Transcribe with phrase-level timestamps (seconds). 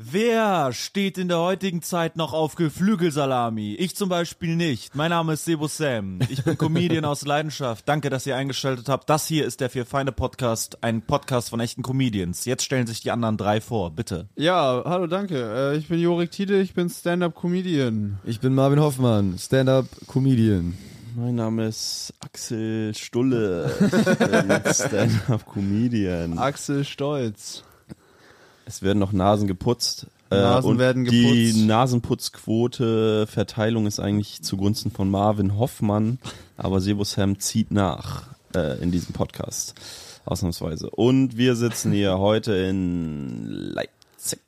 [0.00, 3.74] Wer steht in der heutigen Zeit noch auf Geflügelsalami?
[3.74, 4.94] Ich zum Beispiel nicht.
[4.94, 6.20] Mein Name ist Sebo Sam.
[6.28, 7.88] Ich bin Comedian aus Leidenschaft.
[7.88, 9.10] Danke, dass ihr eingeschaltet habt.
[9.10, 12.44] Das hier ist der Vier Feinde Podcast, ein Podcast von echten Comedians.
[12.44, 14.28] Jetzt stellen sich die anderen drei vor, bitte.
[14.36, 15.72] Ja, hallo, danke.
[15.74, 18.20] Äh, Ich bin Jorik Tiede, ich bin Stand-Up-Comedian.
[18.24, 20.78] Ich bin Marvin Hoffmann, Stand-Up-Comedian.
[21.16, 23.72] Mein Name ist Axel Stulle.
[23.80, 26.38] Ich bin Stand-up-Comedian.
[26.38, 27.64] Axel Stolz.
[28.68, 30.06] Es werden noch Nasen geputzt.
[30.30, 31.66] äh, Nasen und werden Die geputzt.
[31.66, 36.18] Nasenputzquote Verteilung ist eigentlich zugunsten von Marvin Hoffmann,
[36.58, 38.24] aber Sebo Sam zieht nach
[38.54, 39.74] äh, in diesem Podcast.
[40.26, 40.90] Ausnahmsweise.
[40.90, 44.40] Und wir sitzen hier heute in Leipzig.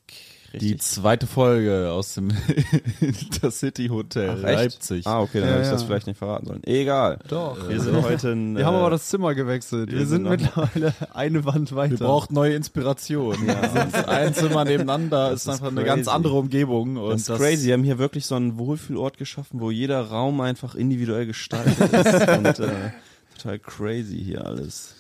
[0.53, 2.31] Die zweite Folge aus dem
[3.01, 4.43] Intercity Hotel Ach?
[4.43, 5.07] Leipzig.
[5.07, 6.65] Ah, okay, dann Ja, hätte ich das vielleicht nicht verraten sollen.
[6.65, 7.19] Egal.
[7.29, 7.69] Doch.
[7.69, 8.57] Wir sind heute in.
[8.57, 9.91] Wir haben äh, aber das Zimmer gewechselt.
[9.91, 12.01] Wir, wir sind sind mittlerweile eine Wand weiter.
[12.01, 13.37] Wir brauchen neue Inspiration.
[13.47, 13.61] Ja.
[14.09, 15.87] ein Zimmer nebeneinander, ist, ist einfach eine crazy.
[15.87, 16.97] ganz andere Umgebung.
[16.97, 17.67] Und Das ist crazy.
[17.69, 22.29] Wir haben hier wirklich so einen Wohlfühlort geschaffen, wo jeder Raum einfach individuell gestaltet ist.
[22.39, 22.91] und äh,
[23.37, 24.95] total crazy hier alles.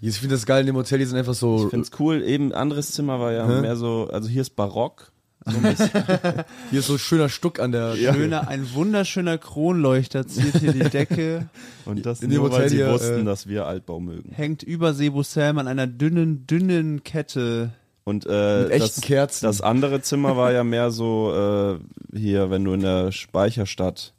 [0.00, 1.64] Ich finde das geil in dem Hotel, die sind einfach so.
[1.64, 2.22] Ich find's cool.
[2.22, 3.60] Eben anderes Zimmer war ja Hä?
[3.60, 5.10] mehr so, also hier ist Barock.
[5.46, 5.76] So ein.
[6.70, 7.96] Hier ist so schöner Stuck an der.
[7.96, 11.48] Schöner, ein wunderschöner Kronleuchter ziert hier die Decke,
[11.86, 14.30] Und das In dem nur, weil Hotel sie hier, wussten, äh, dass wir Altbau mögen.
[14.32, 17.70] hängt über Sebo Sam an einer dünnen, dünnen Kette.
[18.04, 19.46] Und äh, Mit echten das, Kerzen.
[19.46, 21.78] das andere Zimmer war ja mehr so
[22.12, 24.12] äh, hier, wenn du in der Speicherstadt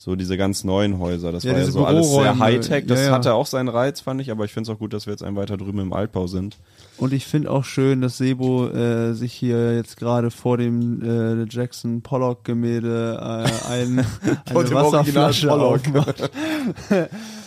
[0.00, 2.38] so diese ganz neuen Häuser, das Ja, war ja so alles sehr.
[2.38, 2.86] Hightech.
[2.86, 3.12] Das Ja, ja.
[3.12, 5.24] hatte auch seinen Reiz, fand ich, aber ich finde es auch gut, dass wir jetzt
[5.24, 6.56] einen weiter drüben im Altbau sind.
[6.98, 11.46] Und ich finde auch schön, dass Sebo äh, sich hier jetzt gerade vor dem äh,
[11.50, 14.06] Jackson Pollock Gemälde äh, ein,
[14.46, 15.80] eine Wasserflasche Pollock.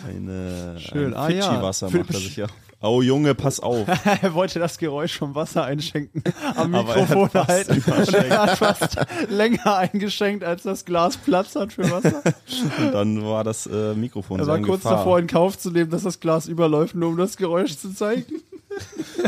[0.07, 1.13] Eine Schön.
[1.13, 1.71] ein Ah, ja.
[1.71, 2.47] Für- macht er sich ja.
[2.83, 3.87] Oh Junge, pass auf.
[4.21, 6.23] er wollte das Geräusch vom Wasser einschenken
[6.55, 7.83] am er Mikrofon halten.
[7.91, 8.97] Und er hat fast
[9.29, 12.23] länger eingeschenkt, als das Glas Platz hat für Wasser.
[12.79, 14.97] Und dann war das äh, Mikrofon Er so war kurz Gefahr.
[14.97, 18.41] davor, in Kauf zu nehmen, dass das Glas überläuft, nur um das Geräusch zu zeigen.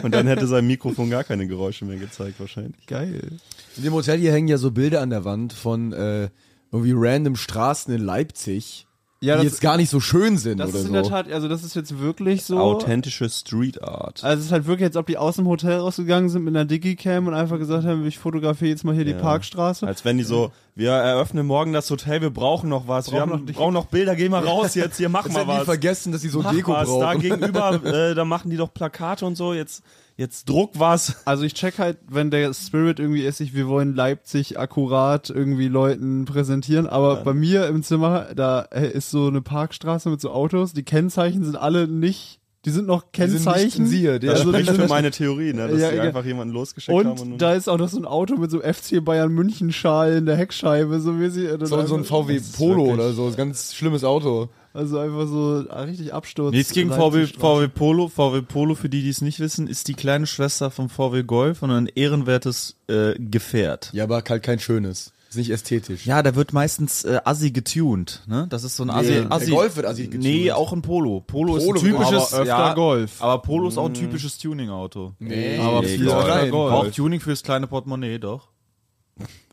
[0.02, 2.88] Und dann hätte sein Mikrofon gar keine Geräusche mehr gezeigt wahrscheinlich.
[2.88, 3.38] Geil.
[3.78, 6.30] In dem Hotel hier hängen ja so Bilder an der Wand von äh,
[6.72, 8.88] irgendwie random Straßen in Leipzig,
[9.26, 10.94] Ja, die das, jetzt gar nicht so schön sind das oder ist in so.
[10.94, 12.58] der Tat, also das ist jetzt wirklich so.
[12.60, 14.24] Authentische Street Art.
[14.24, 16.66] Also es ist halt wirklich, als ob die aus dem Hotel rausgegangen sind mit einer
[16.66, 19.18] Digicam und einfach gesagt haben, ich fotografiere jetzt mal hier die Ja.
[19.20, 19.88] Parkstraße.
[19.88, 23.22] Als wenn die so, wir eröffnen morgen das Hotel, wir brauchen noch was, wir Brauchen
[23.22, 25.58] haben, noch nicht- brauchen noch Bilder, geh mal raus jetzt, hier mach mal hätten die
[25.58, 25.64] was.
[25.66, 27.20] vergessen, dass sie so Mach Deko was, da brauchen.
[27.22, 29.84] gegenüber, äh, da machen die doch Plakate und so, jetzt,
[30.18, 31.18] jetzt druck was.
[31.26, 35.68] Also ich check halt, wenn der Spirit irgendwie ist, ich, wir wollen Leipzig akkurat irgendwie
[35.68, 40.30] Leuten präsentieren, aber bei mir im Zimmer, da äh, ist so eine Parkstraße mit so
[40.32, 43.92] Autos, die Kennzeichen sind alle nicht, die sind noch Die sind nicht Kennzeichen.
[43.92, 44.20] ja.
[44.20, 46.04] Das Also spricht für meine Theorie, ne, dass Ja, die ja.
[46.04, 47.20] einfach jemanden losgeschickt haben.
[47.20, 50.26] und da ist auch noch so ein Auto mit so FC Bayern München Schal in
[50.26, 54.04] der Heckscheibe, so wie sie so, so ein VW Polo oder so, ein ganz schlimmes
[54.04, 54.48] Auto.
[54.74, 56.52] Also einfach so ah, richtig Absturz.
[56.52, 57.28] Nichts gegen VW.
[57.28, 58.08] VW Polo.
[58.08, 61.62] VW Polo, für die, die es nicht wissen, ist die kleine Schwester vom VW Golf
[61.62, 63.92] und ein ehrenwertes äh, Gefährt.
[63.94, 65.14] Ja, aber halt kein schönes.
[65.30, 66.06] Ist nicht ästhetisch.
[66.06, 68.48] Ja, da wird meistens äh, Assi getuned, ne?
[68.50, 69.14] Das ist so ein Assi.
[69.14, 70.24] der Assi Golf wird Assi getuned.
[70.24, 71.22] Nee, auch ein Polo.
[71.22, 73.22] Polo, ist Polo ein wird typisches, aber öfter ja, Golf.
[73.22, 75.14] Aber Polo ist auch ein typisches Tuning-Auto.
[75.20, 76.26] Nee, Aber Nee, viel Golf.
[76.26, 76.74] öfter Golf.
[76.74, 78.50] Auch Tuning fürs kleine Portemonnaie, doch.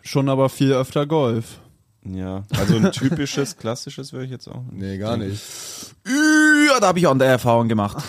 [0.03, 1.61] Schon aber viel öfter Golf.
[2.03, 4.63] Ja, also ein typisches, klassisches wäre ich jetzt auch.
[4.73, 5.43] Nee, gar nicht.
[6.07, 8.03] Ja, da habe ich auch eine Erfahrung gemacht.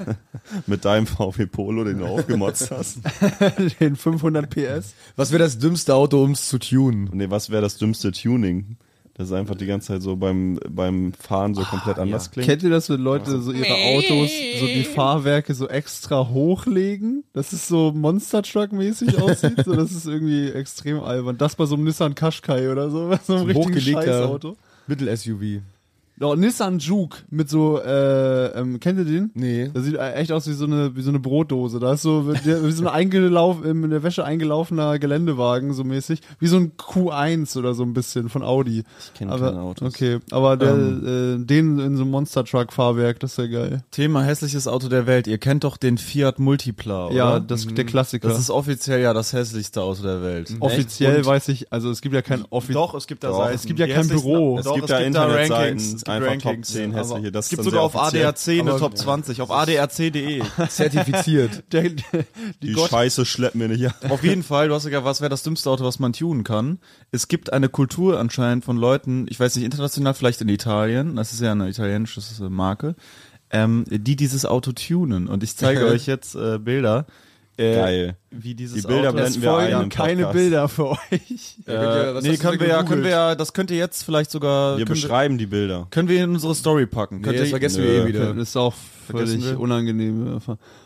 [0.66, 2.98] Mit deinem VW Polo, den du aufgemotzt hast.
[3.80, 4.92] Den 500 PS.
[5.16, 7.08] Was wäre das dümmste Auto, ums zu tunen?
[7.12, 8.76] Nee, was wäre das dümmste Tuning?
[9.14, 12.48] Das ist einfach die ganze Zeit so beim, beim Fahren so komplett anders klingt.
[12.48, 17.22] Kennt ihr das, wenn Leute so ihre Autos, so die Fahrwerke so extra hochlegen?
[17.34, 19.64] Das ist so Monster Truck mäßig aussieht.
[19.64, 21.36] So, das ist irgendwie extrem albern.
[21.36, 24.56] Das bei so einem Nissan Qashqai oder so, bei so einem richtigen hochgelegter- Scheißauto.
[24.86, 25.60] Mittel-SUV.
[26.22, 29.32] Doch, Nissan Juke mit so, äh, ähm, kennt ihr den?
[29.34, 29.70] Nee.
[29.74, 31.80] Das sieht echt aus wie so eine, wie so eine Brotdose.
[31.80, 36.20] Da ist so, wie so ein eingelauf, in der Wäsche eingelaufener Geländewagen, so mäßig.
[36.38, 38.84] Wie so ein Q1 oder so ein bisschen von Audi.
[39.00, 39.88] Ich kenne keine Autos.
[39.88, 40.20] okay.
[40.30, 43.82] Aber der, äh, den in so einem Monster Truck Fahrwerk, das ist ja geil.
[43.90, 45.26] Thema hässliches Auto der Welt.
[45.26, 47.16] Ihr kennt doch den Fiat Multipla, oder?
[47.16, 48.28] Ja, das, der Klassiker.
[48.28, 50.54] Das ist offiziell ja das hässlichste Auto der Welt.
[50.60, 52.74] offiziell Und- weiß ich, also es gibt ja kein offiziell.
[52.74, 53.38] Doch, es gibt da Doch.
[53.38, 53.54] Seiten.
[53.56, 54.58] Es gibt ja Die kein Büro.
[54.60, 56.04] Es Doch, gibt da Internetseiten, Rankings.
[56.16, 56.68] Es gibt einfach Rankings.
[56.68, 57.32] Top 10 hässliche.
[57.32, 58.26] Das gibt ist sogar auf offiziell.
[58.26, 60.42] ADAC eine Top 20, auf adrc.de.
[60.68, 61.64] Zertifiziert.
[61.72, 62.02] Der, die
[62.60, 63.90] Die Scheiße schleppen wir nicht.
[64.08, 66.78] Auf jeden Fall, du hast ja, was wäre das dümmste Auto, was man tunen kann?
[67.10, 71.32] Es gibt eine Kultur anscheinend von Leuten, ich weiß nicht, international, vielleicht in Italien, das
[71.32, 72.94] ist ja eine italienische Marke,
[73.50, 75.28] ähm, die dieses Auto tunen.
[75.28, 77.06] Und ich zeige euch jetzt äh, Bilder.
[77.58, 78.16] Äh, Geil.
[78.30, 79.18] Wie dieses Die Bilder Auto.
[79.18, 80.32] es wir folgen keine Podcast.
[80.34, 80.98] Bilder für euch.
[81.66, 84.78] Äh, was nee, können wir ja, können wir ja, das könnt ihr jetzt vielleicht sogar,
[84.78, 85.86] Wir beschreiben die Bilder.
[85.90, 87.16] können wir in unsere Story packen.
[87.16, 87.88] Nee, Könnt das ihr, vergessen Nö.
[87.88, 88.34] wir eh wieder.
[88.34, 88.74] Das ist auch
[89.06, 89.60] völlig wir?
[89.60, 90.40] unangenehm.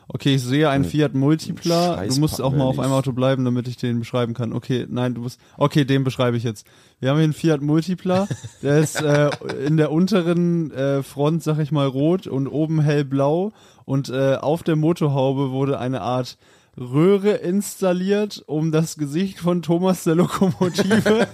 [0.09, 2.05] Okay, ich sehe einen Fiat Multipla.
[2.07, 2.93] Du musst auch mal auf einem.
[2.93, 4.53] Auto bleiben, damit ich den beschreiben kann.
[4.53, 5.41] Okay, nein, du musst.
[5.59, 6.67] Okay, den beschreibe ich jetzt.
[7.01, 8.29] Wir haben hier einen Fiat Multipla.
[8.63, 9.31] Der ist äh,
[9.67, 13.53] in der unteren äh, Front, sag ich mal, rot und oben hellblau.
[13.85, 16.39] Und äh, auf der Motorhaube wurde eine Art
[16.79, 21.27] Röhre installiert, um das Gesicht von Thomas der Lokomotive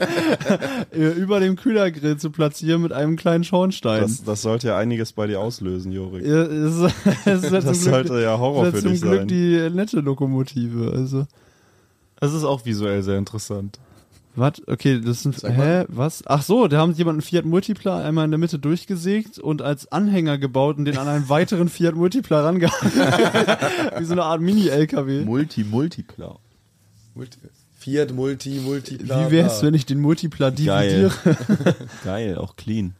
[0.92, 4.02] äh, über dem Kühlergrill zu platzieren mit einem kleinen Schornstein.
[4.02, 6.24] Das, das sollte ja einiges bei dir auslösen, Jorik.
[6.24, 6.94] Ja, ist-
[7.24, 9.28] ist ja Das zum Glück, sollte ja Horror es ist für zum dich Glück sein.
[9.28, 10.92] die nette Lokomotive.
[10.94, 11.26] Also,
[12.20, 13.80] das ist auch visuell sehr interessant.
[14.34, 14.62] Was?
[14.66, 15.36] Okay, das sind.
[15.42, 15.84] Hä?
[15.88, 16.22] Was?
[16.26, 19.90] Ach so, da haben sie jemanden Fiat Multipla einmal in der Mitte durchgesägt und als
[19.92, 22.92] Anhänger gebaut und den an einen weiteren Fiat Multipla rangehangen.
[23.98, 25.24] Wie so eine Art Mini-LKW.
[25.24, 26.38] Multi, Multipla.
[27.14, 27.38] Multi
[27.82, 31.10] Fiat, Multi, Multi, bla, Wie wär's, wenn ich den Multipla Geil.
[31.10, 31.36] dividiere?
[32.04, 32.94] Geil, auch clean.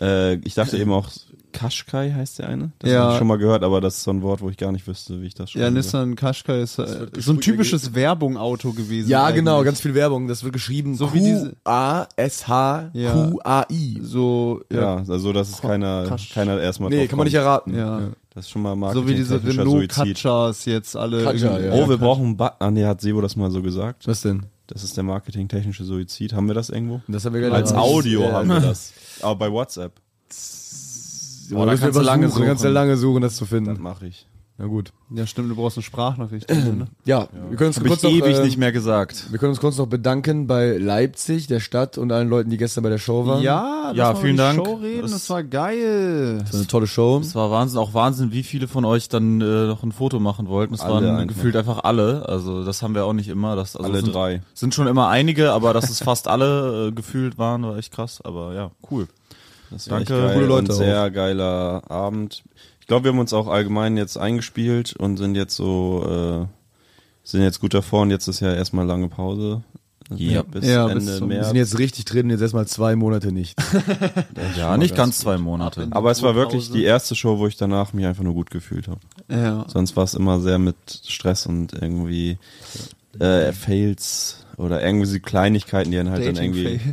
[0.00, 1.10] Äh, ich dachte eben auch,
[1.52, 2.72] Qashqai heißt der eine.
[2.78, 3.00] Das Ja.
[3.02, 4.86] habe ich schon mal gehört, aber das ist so ein Wort, wo ich gar nicht
[4.86, 5.74] wüsste, wie ich das Ja, schreibe.
[5.76, 9.08] Nissan Qashqai ist äh, so ein typisches Werbung-Auto gewesen.
[9.08, 9.36] Ja, eigentlich.
[9.36, 10.28] genau, ganz viel Werbung.
[10.28, 11.50] Das wird geschrieben So wie diese-
[12.92, 14.00] Q-A-S-H-Q-A-I.
[14.02, 14.96] So, Ja, ja.
[15.08, 16.30] also dass es keiner, Krasch.
[16.32, 17.74] keiner erstmal Nee, kann man nicht erraten.
[17.76, 18.00] Ja.
[18.34, 21.22] Das ist schon mal Marketing So wie diese Renault Katschas jetzt alle.
[21.22, 21.72] Irgendwie- ja.
[21.72, 22.56] Oh, wir brauchen einen Button.
[22.60, 24.06] Ah, nee, hat Sebo das mal so gesagt.
[24.06, 24.46] Was denn?
[24.68, 26.32] Das ist der marketingtechnische Suizid.
[26.32, 27.02] Haben wir das irgendwo?
[27.08, 28.92] Das haben wir gleich Als Audio Ja, haben wir das.
[29.20, 29.92] Aber bei WhatsApp.
[31.52, 32.46] Oh, da kannst kannst du lange suchen.
[32.46, 33.82] Kannst du lange suchen, das zu Das finden.
[33.82, 34.26] mache ich.
[34.58, 34.92] Na gut.
[35.10, 36.48] Ja, stimmt, du brauchst eine Sprachnachricht.
[36.50, 36.86] ne?
[37.06, 39.26] Ja, wir können uns kurz ich noch, ewig ähm, nicht mehr gesagt.
[39.30, 42.84] Wir können uns kurz noch bedanken bei Leipzig, der Stadt und allen Leuten, die gestern
[42.84, 43.42] bei der Show waren.
[43.42, 44.64] Ja, Ja, vielen die Dank.
[44.64, 46.38] Show reden, das, Das- war geil.
[46.40, 47.18] Das war eine tolle Show.
[47.20, 50.46] Es war Wahnsinn, auch Wahnsinn, wie viele von euch dann äh, noch ein Foto machen
[50.48, 50.74] wollten.
[50.74, 51.34] Es Alle waren einfach.
[51.34, 52.28] gefühlt einfach alle.
[52.28, 53.56] Also das haben wir auch nicht immer.
[53.56, 54.42] Das, also Alle sind, drei.
[54.54, 58.20] Sind schon immer einige, aber dass es fast alle äh, gefühlt waren, war echt krass.
[58.22, 59.08] Aber ja, cool.
[59.72, 62.42] Das Danke, geil coole Leute und sehr geiler Abend.
[62.80, 66.46] Ich glaube, wir haben uns auch allgemein jetzt eingespielt und sind jetzt so, äh,
[67.24, 69.62] sind jetzt gut davor und jetzt ist ja erstmal lange Pause.
[70.14, 70.42] Ja.
[70.42, 71.46] bis Ja, bis Ende zum- Wir März.
[71.48, 73.56] sind jetzt richtig drin, jetzt erstmal zwei Monate nicht.
[74.58, 75.86] Ja, nicht ganz zwei Monate.
[75.90, 78.88] Aber es war wirklich die erste Show, wo ich danach mich einfach nur gut gefühlt
[78.88, 79.00] habe.
[79.30, 79.64] Ja.
[79.68, 80.76] Sonst war es immer sehr mit
[81.06, 82.36] Stress und irgendwie
[83.20, 86.80] äh, Fails oder irgendwie so Kleinigkeiten, die dann halt dann irgendwie.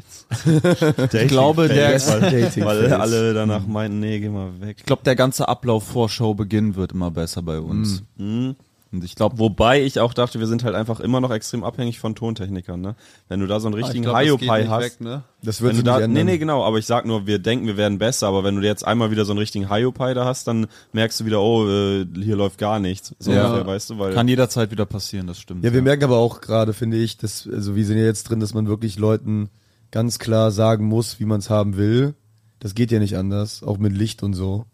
[1.12, 2.94] Ich glaube, der, weil, Dating weil Fails.
[2.94, 4.78] alle danach meinten, nee, geh mal weg.
[4.80, 8.04] ich glaube, der ganze Ablauf vor Showbeginn wird immer besser bei uns.
[8.18, 8.56] Mhm.
[8.92, 12.00] Und ich glaube, Wobei ich auch dachte, wir sind halt einfach immer noch extrem abhängig
[12.00, 12.96] von Tontechnikern, ne?
[13.28, 14.84] Wenn du da so einen richtigen Ah, das geht Hiopai nicht hast.
[14.84, 15.24] weg, ne?
[15.44, 16.26] Das wird da, nicht nee, ändern.
[16.26, 18.86] nee, genau, aber ich sag nur, wir denken, wir werden besser, aber wenn du jetzt
[18.88, 22.36] einmal wieder so einen richtigen Hiopai da hast, dann merkst du wieder, oh, äh, hier
[22.36, 23.14] läuft gar nichts.
[23.20, 23.46] So Ja.
[23.46, 25.64] ungefähr, weißt du, weil kann jederzeit wieder passieren, das stimmt.
[25.64, 28.40] Ja, wir merken aber auch gerade, finde ich, dass, also wir sind ja jetzt drin,
[28.40, 29.50] dass man wirklich Leuten
[29.92, 32.16] ganz klar sagen muss, wie man es haben will.
[32.60, 34.66] Das geht ja nicht anders, auch mit Licht und so.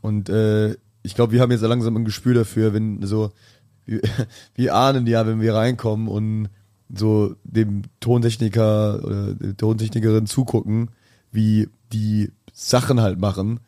[0.00, 3.30] Und äh, ich glaube, wir haben jetzt langsam ein Gespür dafür, wenn so,
[3.84, 4.00] wir,
[4.56, 6.48] wir ahnen ja, wenn wir reinkommen und
[6.92, 10.90] so dem Tontechniker oder der Tontechnikerin zugucken,
[11.30, 13.60] wie die Sachen halt machen,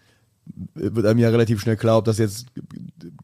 [0.74, 2.46] wird einem ja relativ schnell klar, ob das jetzt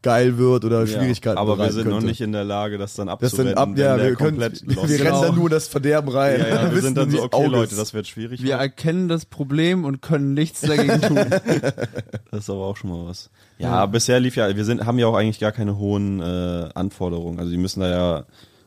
[0.01, 2.07] geil wird oder ja, Schwierigkeiten Aber wir sind noch könnte.
[2.07, 4.67] nicht in der Lage, das dann Das abzuwenden, dann ab, ja, wir können, wir, ist.
[4.67, 6.39] rennen dann nur das Verderben rein.
[6.41, 8.43] Ja, ja, wir sind dann so, okay Auge Leute, das wird schwierig.
[8.43, 11.17] Wir erkennen das Problem und können nichts dagegen tun.
[12.31, 13.29] Das ist aber auch schon mal was.
[13.59, 17.39] Ja, bisher lief ja, wir sind, haben ja auch eigentlich gar keine hohen äh, Anforderungen.
[17.39, 18.23] Also die müssen da ja,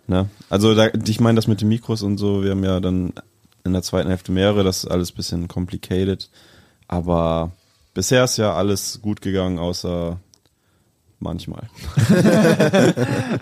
[0.07, 0.29] ne?
[0.49, 3.13] Also da, ich meine das mit den Mikros und so, wir haben ja dann
[3.65, 6.31] in der zweiten Hälfte mehrere, das ist alles bisschen complicated.
[6.89, 7.51] Aber
[7.97, 10.21] bisher ist ja alles gut gegangen, außer
[11.19, 11.69] manchmal.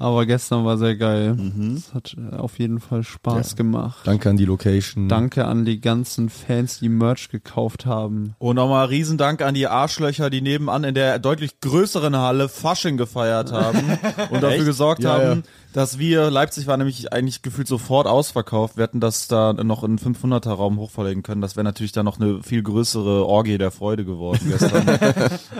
[0.00, 1.34] Aber gestern war sehr geil.
[1.34, 1.76] Mhm.
[1.76, 4.00] Das hat äh, auf jeden Fall Spaß gemacht.
[4.04, 5.08] Danke an die Location.
[5.08, 8.34] Danke an die ganzen Fans, die Merch gekauft haben.
[8.40, 13.52] Und nochmal Riesendank an die Arschlöcher, die nebenan in der deutlich größeren Halle Fasching gefeiert
[13.52, 13.96] haben
[14.30, 15.48] und dafür gesorgt Ja, haben, ja.
[15.72, 18.76] Dass wir, Leipzig war nämlich eigentlich gefühlt sofort ausverkauft.
[18.76, 21.40] Wir hätten das da noch in 500er Raum hochverlegen können.
[21.40, 24.88] Das wäre natürlich dann noch eine viel größere Orgie der Freude geworden gestern.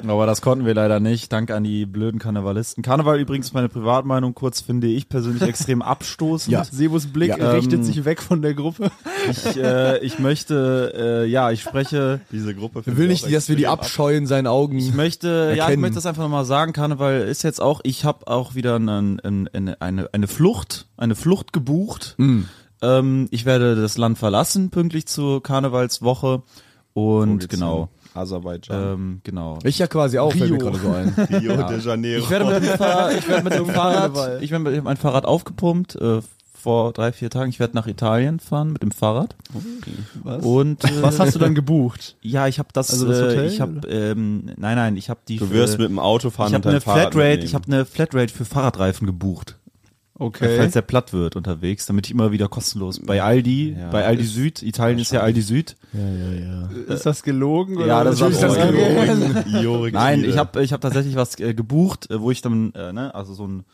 [0.08, 1.32] Aber das konnten wir leider nicht.
[1.32, 2.82] Dank an die blöden Karnevalisten.
[2.82, 6.52] Karneval übrigens meine Privatmeinung kurz finde ich persönlich extrem abstoßend.
[6.52, 6.64] Ja.
[6.64, 8.90] Sebus Blick Ja, richtet ähm, sich weg von der Gruppe.
[9.30, 12.82] Ich, äh, ich möchte, äh, ja, ich spreche Diese Gruppe.
[12.84, 14.78] Will ich nicht, dass wir die extrem Abscheu in seinen Augen.
[14.78, 15.80] Ich möchte, ja, ich erkennen.
[15.80, 16.72] möchte das einfach nochmal sagen.
[16.72, 21.14] Karneval ist jetzt auch, ich habe auch wieder einen, einen, eine, eine, eine Flucht, eine
[21.14, 22.14] Flucht gebucht.
[22.18, 22.42] Mm.
[22.82, 26.42] Ähm, ich werde das Land verlassen, pünktlich zur Karnevalswoche.
[26.94, 28.20] Wo Und genau, hin?
[28.20, 28.92] Aserbaidschan.
[28.92, 29.58] ähm, genau.
[29.64, 30.58] Ich ja quasi auch, Rio.
[30.58, 31.08] gerade so ein.
[31.30, 32.22] Rio de Janeiro.
[32.22, 33.66] Ich werde mit dem Fahrrad, ich werde mit dem.
[33.66, 36.20] Fahrrad, ich werde mit mein Fahrrad aufgepumpt, äh,
[36.62, 37.50] vor drei, vier Tagen.
[37.50, 39.34] Ich werde nach Italien fahren mit dem Fahrrad.
[40.22, 40.44] Was?
[40.44, 42.16] Und, äh, Was hast du dann gebucht?
[42.20, 45.20] Ja, ich habe das, Also das Hotel, äh, ich habe, ähm, nein, nein, ich habe
[45.26, 47.66] die, du wirst äh, mit dem Auto fahren ich und habe eine Flatrate, ich habe
[47.66, 49.58] eine Flatrate für Fahrradreifen gebucht.
[50.22, 50.56] Okay.
[50.58, 54.22] Falls der platt wird unterwegs, damit ich immer wieder kostenlos bei Aldi, Ja, bei Aldi
[54.24, 55.76] ist Süd, Italien ist ja Aldi Süd.
[55.92, 56.94] Ja, ja, ja.
[56.94, 57.76] Ist das gelogen?
[57.76, 59.44] Oder Ja, das ist das gelogen.
[59.52, 59.92] gelogen.
[59.94, 63.14] Nein, ich habe ich hab tatsächlich was äh, gebucht, äh, wo ich dann, äh, ne,
[63.14, 63.64] also so ein,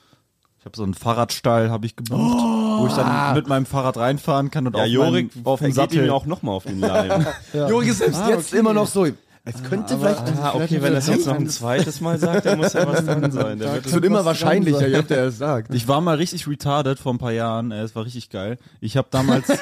[0.59, 4.51] ich habe so einen Fahrradstall habe ich gebucht, wo ich dann mit meinem Fahrrad reinfahren
[4.51, 6.11] kann und Ja, auf, Jorik meinem, auf dem Sattel.
[6.11, 7.27] auch nochmal auf den Leim.
[7.53, 8.59] Jorik ist selbst Ah, jetzt okay.
[8.61, 9.07] immer noch so.
[9.55, 10.23] Es könnte vielleicht.
[10.43, 13.05] ah, okay, wenn er es jetzt noch ein zweites Mal sagt, dann muss ja was
[13.05, 13.59] dran sein.
[13.59, 15.75] Der wird Es wird immer wahrscheinlicher, je öfter er es sagt.
[15.75, 17.71] Ich war mal richtig retarded vor ein paar Jahren.
[17.71, 18.59] Äh, es war richtig geil.
[18.81, 19.59] Ich habe damals, äh, ich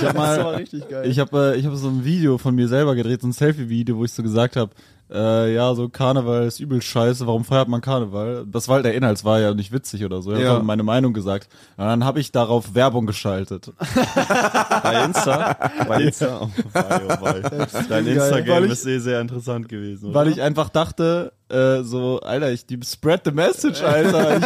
[0.00, 1.08] Das war mal, richtig geil.
[1.10, 3.96] ich habe, äh, ich habe so ein Video von mir selber gedreht, so ein Selfie-Video,
[3.96, 4.70] wo ich so gesagt habe,
[5.12, 7.26] äh, ja, so Karneval ist übel scheiße.
[7.26, 8.44] Warum feiert man Karneval?
[8.50, 10.32] Das war halt der Inhalt, es war ja nicht witzig oder so.
[10.32, 10.54] Ich Ja.
[10.54, 11.48] habe meine Meinung gesagt.
[11.76, 13.72] Und dann habe ich darauf Werbung geschaltet.
[14.82, 15.56] bei Insta.
[15.86, 16.40] Bei Insta.
[16.42, 17.66] Oh, wei, oh, wei.
[17.88, 20.06] Dein Instagram ich- ist sehr, sehr interessant gewesen.
[20.06, 20.14] Oder?
[20.14, 24.36] Weil ich einfach dachte, äh, so, Alter, ich die spread the message, Alter.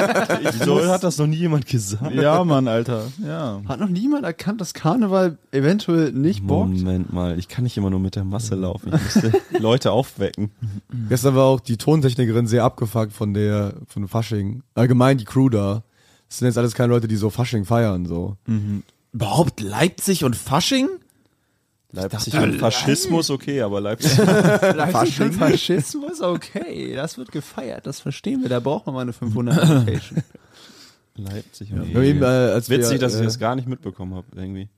[0.40, 2.12] Ich, ich Wieso hat das noch nie jemand gesagt?
[2.14, 3.04] Ja, Mann, Alter.
[3.24, 3.62] Ja.
[3.68, 6.70] Hat noch niemand erkannt, dass Karneval eventuell nicht bockt?
[6.78, 8.92] Moment mal, ich kann nicht immer nur mit der Masse laufen.
[8.92, 10.50] Ich müsste Leute aufwecken.
[11.08, 14.62] Gestern war auch die Tontechnikerin sehr abgefuckt von der, von Fasching.
[14.74, 15.84] Allgemein die Crew da.
[16.28, 18.36] Das sind jetzt alles keine Leute, die so Fasching feiern, so.
[19.12, 20.88] Überhaupt Leipzig und Fasching?
[21.90, 24.12] Leipzig und Faschismus, okay, aber Leipzig.
[24.92, 25.32] Fasching.
[25.32, 30.22] Faschismus, okay, das wird gefeiert, das verstehen wir, da braucht man mal eine 500 Location.
[31.16, 31.72] Leipzig.
[31.72, 34.26] Wir haben eben, äh, als Witzig, wir, dass ich äh, das gar nicht mitbekommen habe,
[34.36, 34.68] irgendwie.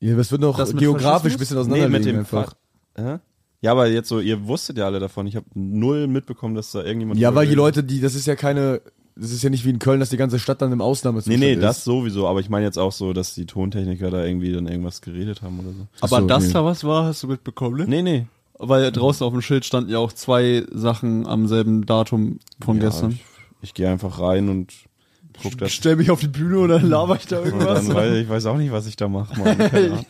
[0.00, 2.54] Ja, das wird noch Das geografisch ein bisschen Nee, auseinander mit dem einfach.
[2.94, 3.20] Fa-?
[3.60, 5.26] Ja, aber jetzt so, ihr wusstet ja alle davon.
[5.26, 7.18] Ich habe null mitbekommen, dass da irgendjemand.
[7.18, 7.54] Ja, weil die.
[7.54, 8.80] Leute, die, das ist ja keine,
[9.20, 11.40] das ist ja nicht wie in Köln, dass die ganze Stadt dann im Nee, Ausnahmezustand
[11.40, 11.62] nee, ist.
[11.62, 12.28] das sowieso.
[12.28, 15.58] Aber ich meine jetzt auch so, dass die Tontechniker da irgendwie dann irgendwas geredet haben
[15.58, 15.86] oder so.
[16.00, 16.52] Aber so, dass nee.
[16.52, 17.86] da was war, hast du mitbekommen, ne?
[17.88, 18.26] Nee, nee.
[18.58, 22.84] Weil draußen auf dem Schild standen ja auch zwei Sachen am selben Datum von Ja,
[22.84, 23.12] gestern.
[23.12, 23.24] Ich,
[23.62, 24.72] ich gehe einfach rein und
[25.42, 25.72] guck das.
[25.72, 27.86] Stell mich auf die Bühne und dann laber ich da irgendwas.
[27.86, 29.32] dann weiß, ich weiß auch nicht, was ich da mache.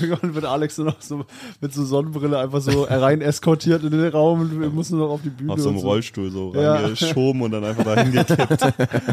[0.00, 1.24] Irgendwann wird Alex nur noch so
[1.60, 5.20] mit so Sonnenbrille einfach so rein eskortiert in den Raum und wir mussten noch auf
[5.22, 5.52] die Bühne.
[5.52, 5.86] Auf so einem so.
[5.86, 6.74] Rollstuhl so Ja.
[6.74, 8.62] reingeschoben und dann einfach dahin gekippt.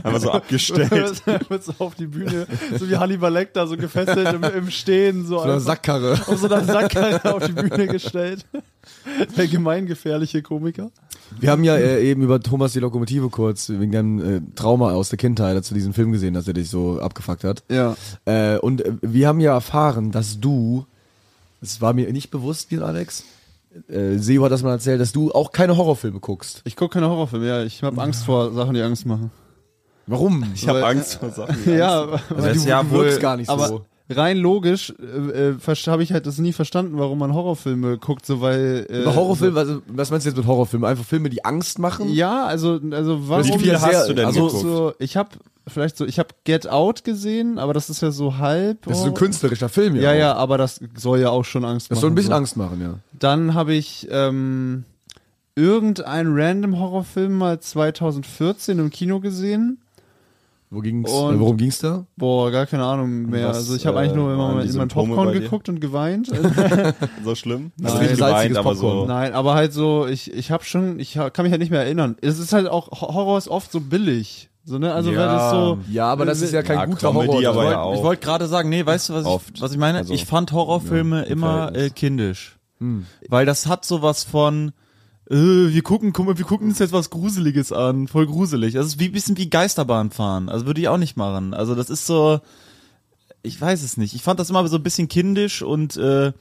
[0.06, 1.24] Einfach so abgestellt.
[1.50, 2.48] wird so auf die Bühne,
[2.78, 6.14] so wie Hannibal Lecter, so gefesselt im, im Stehen, so, So eine Sackkarre.
[6.14, 8.46] auf so einer Sackkarre auf die Bühne gestellt.
[9.38, 10.92] Der gemeingefährliche Komiker.
[11.40, 15.10] Wir haben ja äh, eben über Thomas die Lokomotive kurz, wegen deinem äh, Trauma aus
[15.10, 17.64] der Kindheit, als du diesen Film gesehen hast, der dich so abgefuckt hat.
[17.72, 17.96] Ja.
[18.26, 20.86] Äh, und äh, wir haben ja erfahren, dass du,
[21.62, 23.24] das war mir nicht bewusst, dir Alex,
[23.88, 26.62] äh, Seo hat das mal erzählt, dass du auch keine Horrorfilme guckst.
[26.66, 27.64] Ich gucke keine Horrorfilme, ja.
[27.64, 29.32] Ich habe Angst vor Sachen, die Angst machen.
[30.08, 30.44] Warum?
[30.54, 31.56] Ich habe Angst vor Sachen.
[31.66, 33.86] die Ja, Also Weil es du, ist ja du wohl- wirkst gar nicht aber so.
[34.16, 38.42] Rein logisch äh, äh, habe ich halt das nie verstanden, warum man Horrorfilme guckt, so
[38.42, 40.90] weil äh, Horrorfilme, also, was meinst du jetzt mit Horrorfilmen?
[40.90, 42.10] Einfach Filme, die Angst machen?
[42.10, 44.62] Ja, also also warum Wie Wie viele Das hast sehr- du denn also geguckt?
[44.62, 45.30] so ich habe
[45.68, 48.98] vielleicht so ich habe Get Out gesehen, aber das ist ja so halb Das ist
[49.00, 49.20] so ein Horror.
[49.20, 50.02] künstlerischer Film, ja.
[50.02, 50.16] Ja, auch.
[50.16, 52.02] ja, aber das soll ja auch schon Angst Das machen.
[52.02, 52.36] soll ein bisschen so.
[52.38, 52.94] Angst machen, ja.
[53.18, 54.84] Dann habe ich ähm,
[55.56, 59.80] irgendeinen random Horrorfilm mal 2014 im Kino gesehen.
[60.74, 62.06] Wo ging's, Und- äh, worum ging's da?
[62.16, 63.50] Boah, gar keine Ahnung mehr.
[63.50, 65.68] was, also ich habe äh, eigentlich nur immer mal die in mein Symptome Popcorn geguckt
[65.70, 66.32] und geweint.
[67.26, 67.72] So schlimm?
[67.78, 67.92] Nein.
[67.92, 69.06] Also nicht Salziges geweint, aber so.
[69.06, 72.16] Nein, aber halt so, ich, ich habe schon, ich kann mich halt nicht mehr erinnern.
[72.22, 74.50] Es ist halt auch, Horror ist oft so billig.
[74.64, 74.94] So, ne?
[74.94, 75.20] Also Ja.
[75.20, 75.78] weil das so.
[75.92, 77.50] Ja, aber das ist ja kein Ja, guter Comedy, Horror.
[77.50, 77.94] aber ja.
[77.94, 79.52] Ich wollte gerade sagen, nee, weißt du, was Oft.
[79.56, 79.98] ich, was ich meine?
[79.98, 82.58] Also, ich fand Horrorfilme ja, im immer äh, kindisch.
[82.80, 83.06] Hm.
[83.28, 84.72] Weil das hat sowas von
[85.32, 88.74] äh, wir gucken, guck mal, wir gucken uns jetzt was Gruseliges an, voll gruselig.
[88.74, 90.50] Das ist wie bisschen wie Geisterbahn fahren.
[90.50, 91.54] Also würde ich auch nicht machen.
[91.54, 92.42] Also das ist so,
[93.42, 94.14] ich weiß es nicht.
[94.14, 96.34] Ich fand das immer so ein bisschen kindisch und äh,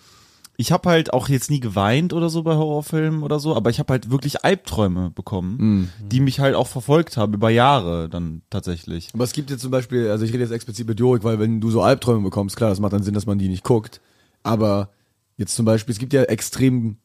[0.57, 3.79] ich habe halt auch jetzt nie geweint oder so bei Horrorfilmen oder so, aber ich
[3.79, 9.09] habe halt wirklich Albträume bekommen, die mich halt auch verfolgt haben über Jahre dann tatsächlich.
[9.15, 11.63] Aber es gibt jetzt zum Beispiel, also ich rede jetzt explizit mit Jorik, weil wenn
[11.63, 14.03] du so Albträume bekommst, klar, das macht dann Sinn, dass man die nicht guckt.
[14.43, 14.91] Aber
[15.39, 16.99] jetzt zum Beispiel, es gibt ja extrem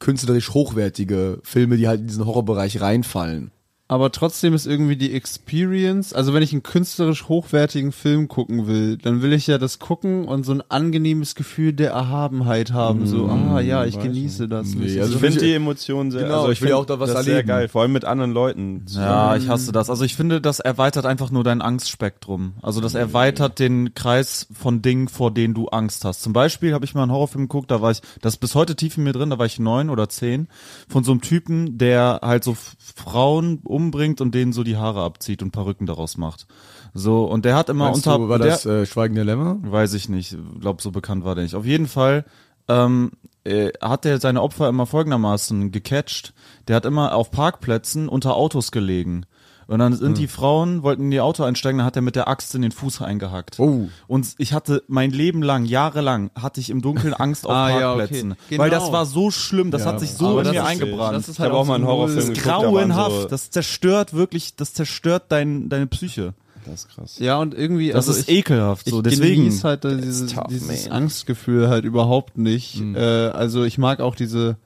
[0.00, 3.52] künstlerisch hochwertige Filme, die halt in diesen Horrorbereich reinfallen.
[3.90, 8.96] Aber trotzdem ist irgendwie die Experience, also wenn ich einen künstlerisch hochwertigen Film gucken will,
[8.98, 13.08] dann will ich ja das gucken und so ein angenehmes Gefühl der Erhabenheit haben.
[13.08, 14.74] So, ah ja, ich genieße das.
[14.76, 17.00] Nee, Nicht also so- Ich finde die Emotionen sehr, Genau, also ich will auch da
[17.00, 17.48] was das sehr erleben.
[17.48, 18.84] geil, vor allem mit anderen Leuten.
[18.90, 19.90] Ja, ich hasse das.
[19.90, 22.52] Also ich finde, das erweitert einfach nur dein Angstspektrum.
[22.62, 26.22] Also das erweitert den Kreis von Dingen, vor denen du Angst hast.
[26.22, 28.76] Zum Beispiel habe ich mal einen Horrorfilm geguckt, da war ich, das ist bis heute
[28.76, 30.46] tief in mir drin, da war ich neun oder zehn,
[30.88, 32.56] von so einem Typen, der halt so
[32.94, 36.46] Frauen umbringt und denen so die Haare abzieht und Perücken daraus macht.
[36.92, 39.58] So, und der hat immer Meinst unter, du, war der, das äh, Schweigen der Lämmer?
[39.62, 40.36] Weiß ich nicht.
[40.60, 41.54] Glaub, so bekannt war der nicht.
[41.54, 42.24] Auf jeden Fall
[42.68, 43.12] ähm,
[43.44, 46.34] äh, hat er seine Opfer immer folgendermaßen gecatcht.
[46.68, 49.24] Der hat immer auf Parkplätzen unter Autos gelegen.
[49.70, 52.26] Und dann sind die Frauen, wollten in ihr Auto einsteigen, dann hat er mit der
[52.28, 53.58] Axt in den Fuß eingehackt.
[53.60, 53.88] Oh.
[54.08, 57.76] Und ich hatte mein Leben lang, jahrelang, hatte ich im Dunkeln Angst auf Ah, ja,
[57.92, 57.98] okay.
[57.98, 58.34] Parkplätzen.
[58.48, 58.62] Genau.
[58.62, 60.66] Weil das war so schlimm, das Ja, hat sich so aber in das mir ist-
[60.66, 61.16] eingebrannt.
[61.16, 63.28] das ist Ich halt auch mal einen Horrorfilm das ist geguckt, da waren grauenhaft, So,
[63.28, 66.34] das zerstört wirklich, das zerstört dein, deine Psyche.
[66.66, 67.18] das ist krass.
[67.20, 68.88] Ja, und irgendwie, Das also ist ich, ekelhaft.
[68.88, 69.42] So, ich deswegen.
[69.44, 70.92] genieße halt äh, dieses, tough, dieses man.
[70.96, 72.80] Angstgefühl halt überhaupt nicht.
[72.80, 72.96] Mhm.
[72.96, 72.98] Äh,
[73.28, 74.56] also ich mag auch diese,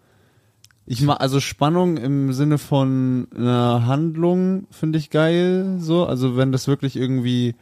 [0.86, 5.76] ich mag also Spannung im Sinne von einer Handlung finde ich geil.
[5.80, 7.54] So, also wenn das wirklich irgendwie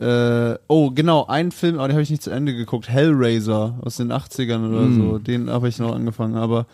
[0.00, 2.88] äh, oh, genau, ein Film, aber den habe ich nicht zu Ende geguckt.
[2.88, 4.96] Hellraiser aus den 80ern oder Mm.
[4.96, 5.18] so.
[5.18, 6.66] Den habe ich noch angefangen, aber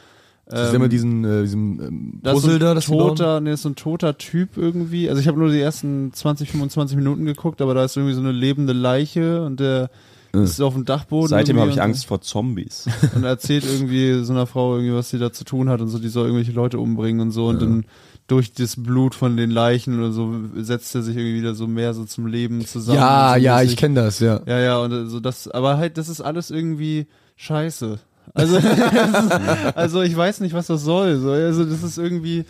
[0.46, 2.86] Das ist ähm, immer diesen, äh, diesem ähm, das ist so Puzzle ein da, das
[2.86, 5.08] toter, nee, ist so ein toter Typ irgendwie.
[5.10, 8.20] Also ich habe nur die ersten 20, 25 Minuten geguckt, aber da ist irgendwie so
[8.20, 9.90] eine lebende Leiche und der.
[10.32, 11.28] Ist auf dem Dachboden.
[11.28, 12.86] Seitdem habe ich Angst vor Zombies.
[13.14, 15.98] Und erzählt irgendwie so einer Frau irgendwie, was sie da zu tun hat und so,
[15.98, 17.84] die soll irgendwelche Leute umbringen und so und dann
[18.26, 21.94] durch das Blut von den Leichen oder so setzt er sich irgendwie wieder so mehr
[21.94, 22.98] so zum Leben zusammen.
[22.98, 24.40] Ja, so ja, ich kenne das, ja.
[24.46, 27.98] Ja, ja, und so das, aber halt, das ist alles irgendwie scheiße.
[28.32, 28.56] Also,
[29.74, 31.18] also ich weiß nicht, was das soll.
[31.18, 32.44] So, also das ist irgendwie,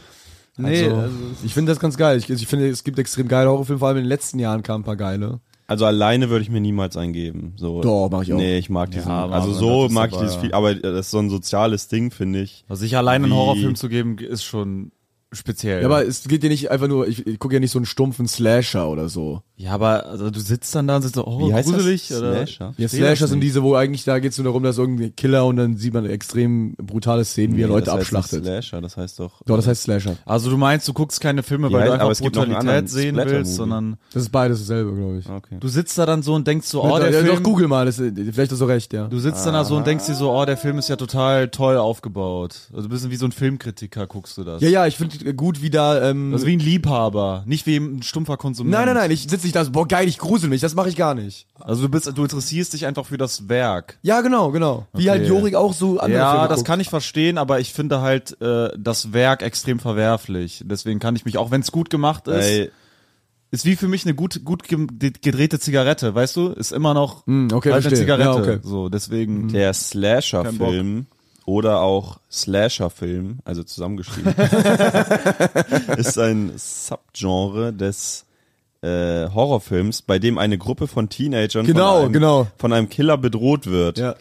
[0.58, 2.18] nee, Also, also, ich finde das ganz geil.
[2.18, 4.82] Ich, ich finde, es gibt extrem geile Horrorfilme, vor allem in den letzten Jahren kamen
[4.82, 5.40] ein paar geile.
[5.70, 7.52] Also alleine würde ich mir niemals eingeben.
[7.54, 7.80] So.
[7.80, 8.36] Doch, mach ich auch.
[8.38, 9.08] Nee, ich mag diesen.
[9.08, 10.40] aber also so mag ich aber, dieses ja.
[10.40, 12.64] viel, aber das ist so ein soziales Ding, finde ich.
[12.68, 14.90] Also sich allein einen Horrorfilm zu geben, ist schon
[15.32, 15.80] speziell.
[15.80, 17.86] Ja, aber es geht ja nicht einfach nur, ich, ich gucke ja nicht so einen
[17.86, 19.42] stumpfen Slasher oder so.
[19.56, 22.08] ja, aber also du sitzt dann da und sitzt so, oh, Wie heißt gruselig.
[22.08, 22.18] das?
[22.18, 22.32] Oder?
[22.34, 22.74] Slasher?
[22.76, 23.48] Ja, Slasher sind nicht.
[23.48, 26.04] diese, wo eigentlich da geht es nur darum, dass irgendein Killer und dann sieht man
[26.06, 28.44] extrem brutale Szenen, wie er Nee, Leute das heißt nicht abschlachtet.
[28.44, 29.42] Slasher, das heißt doch.
[29.46, 30.16] Doch, das heißt Slasher.
[30.26, 33.96] Also du meinst, du guckst keine Filme, Ja, weil du einfach Brutalität sehen willst, sondern
[34.12, 35.28] Das ist beides dasselbe, glaube ich.
[35.28, 35.56] Okay.
[35.60, 37.86] du sitzt da dann so und denkst so, oh, der ja, Film, doch, google mal,
[37.86, 39.06] das, vielleicht hast du recht, ja.
[39.06, 41.48] du sitzt dann da so und denkst dir so, oh, der Film ist ja total
[41.48, 42.68] toll aufgebaut.
[42.74, 44.60] Also ein bisschen wie so ein Filmkritiker guckst du das.
[44.62, 46.10] Ja, ja, ich finde gut, wie da.
[46.10, 48.72] Ähm, Also wie ein Liebhaber, nicht wie ein stumpfer Konsument.
[48.72, 50.88] nein, nein, nein, ich sitze nicht da so, boah, geil, ich grusel mich, das mache
[50.88, 51.46] ich gar nicht.
[51.58, 53.98] Also du bist, du interessierst dich einfach für das Werk.
[54.02, 54.86] Ja, genau, genau.
[54.92, 55.10] Wie Okay.
[55.20, 56.66] halt Jorik auch so andere ja, Filme das guckt.
[56.68, 60.62] kann ich verstehen, aber ich finde halt äh, das Werk extrem verwerflich.
[60.66, 62.70] Deswegen kann ich mich, auch wenn es gut gemacht ist, Ey,
[63.52, 64.86] ist wie für mich eine gut gut ge-
[65.20, 66.48] gedrehte Zigarette, weißt du?
[66.50, 67.96] Ist immer noch Hm, okay, halt eine.
[67.96, 68.28] Zigarette.
[68.28, 68.58] Ja, okay.
[68.62, 69.48] So, deswegen.
[69.48, 71.06] der Slasher-Film
[71.50, 74.32] oder auch Slasher-Film, also zusammengeschrieben,
[75.96, 78.24] ist ein Subgenre des
[78.82, 82.46] äh, Horrorfilms, bei dem eine Gruppe von Teenagern Genau, von, einem, genau.
[82.56, 83.98] von einem Killer bedroht wird.
[83.98, 84.14] Ja.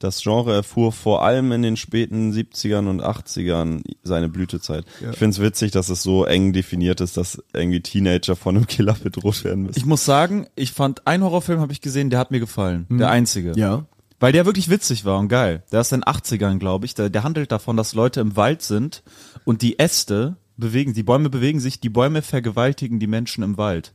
[0.00, 4.84] Das Genre erfuhr vor allem in den späten 70ern und 80ern seine Blütezeit.
[5.12, 8.66] Ich finde es witzig, dass es so eng definiert ist, dass irgendwie Teenager von einem
[8.66, 9.78] Killer bedroht werden müssen.
[9.78, 13.10] Ich muss sagen, ich fand einen Horrorfilm habe ich gesehen, der hat mir gefallen, der
[13.10, 13.52] einzige.
[13.54, 13.84] Ja.
[14.22, 15.64] Weil der wirklich witzig war und geil.
[15.72, 16.94] Der ist in den 80ern, glaube ich.
[16.94, 19.02] Der, der handelt davon, dass Leute im Wald sind
[19.44, 23.94] und die Äste bewegen, die Bäume bewegen sich, die Bäume vergewaltigen die Menschen im Wald.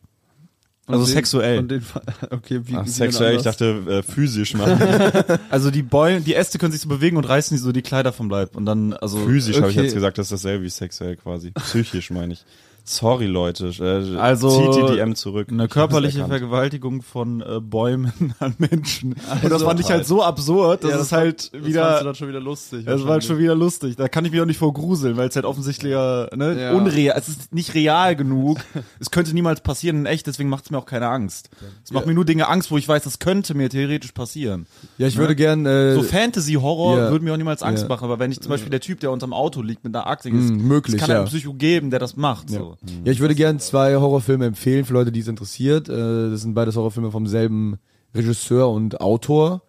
[0.85, 1.59] Also den- sexuell.
[1.59, 1.85] und den-
[2.31, 4.77] okay, wie, Ach, wie sexuell, ich dachte äh, physisch machen.
[5.49, 8.11] Also die Bäume, die Äste können sich so bewegen und reißen die so die Kleider
[8.11, 9.85] vom Leib und dann also Physisch habe ich Okay.
[9.85, 11.51] jetzt gesagt, das ist dasselbe wie sexuell quasi.
[11.51, 12.43] Psychisch meine ich.
[12.89, 13.67] Sorry, Leute.
[13.81, 15.49] Äh, Also, zieht die DM zurück.
[15.51, 16.25] Eine körperliche.
[16.25, 19.11] Vergewaltigung von äh, Bäumen an Menschen.
[19.13, 22.05] und das Also- fand ich halt so absurd, dass Ja, es halt das wieder du
[22.05, 22.85] dann schon wieder lustig.
[22.85, 23.97] Das war halt schon wieder lustig.
[23.97, 26.73] Da kann ich mich auch nicht vor gruseln, weil es halt offensichtlich ja, ne, Ja.
[26.75, 28.59] unreal, es ist nicht real genug.
[29.01, 31.49] es könnte niemals passieren in echt, deswegen macht es mir auch keine Angst.
[31.83, 34.65] Es macht mir nur Dinge Angst, wo ich weiß, das könnte mir theoretisch passieren.
[34.97, 35.65] Ja, ich würde gern.
[35.65, 37.11] Äh, So Fantasy-Horror ja.
[37.11, 37.89] würde mir auch niemals Angst Ja.
[37.89, 40.25] machen, aber wenn ich zum Beispiel der Typ, der unterm Auto liegt mit einer Axt,
[40.25, 41.17] ist, Mm, möglich, es kann ja.
[41.17, 42.49] einen Psycho geben, der das macht.
[42.49, 42.76] So.
[43.03, 45.89] Ja, ich würde gern zwei Horrorfilme empfehlen für Leute, die es interessiert.
[45.89, 47.77] Äh, das sind beides Horrorfilme vom selben
[48.13, 49.61] Regisseur und Autor.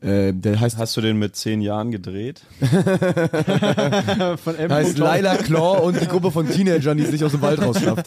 [0.00, 2.42] Äh, der heißt, Hast du den mit zehn Jahren gedreht?
[2.60, 4.70] von M.
[4.70, 8.06] heißt Lila Claw und die Gruppe von Teenagern, die es nicht aus dem Wald rausschafft.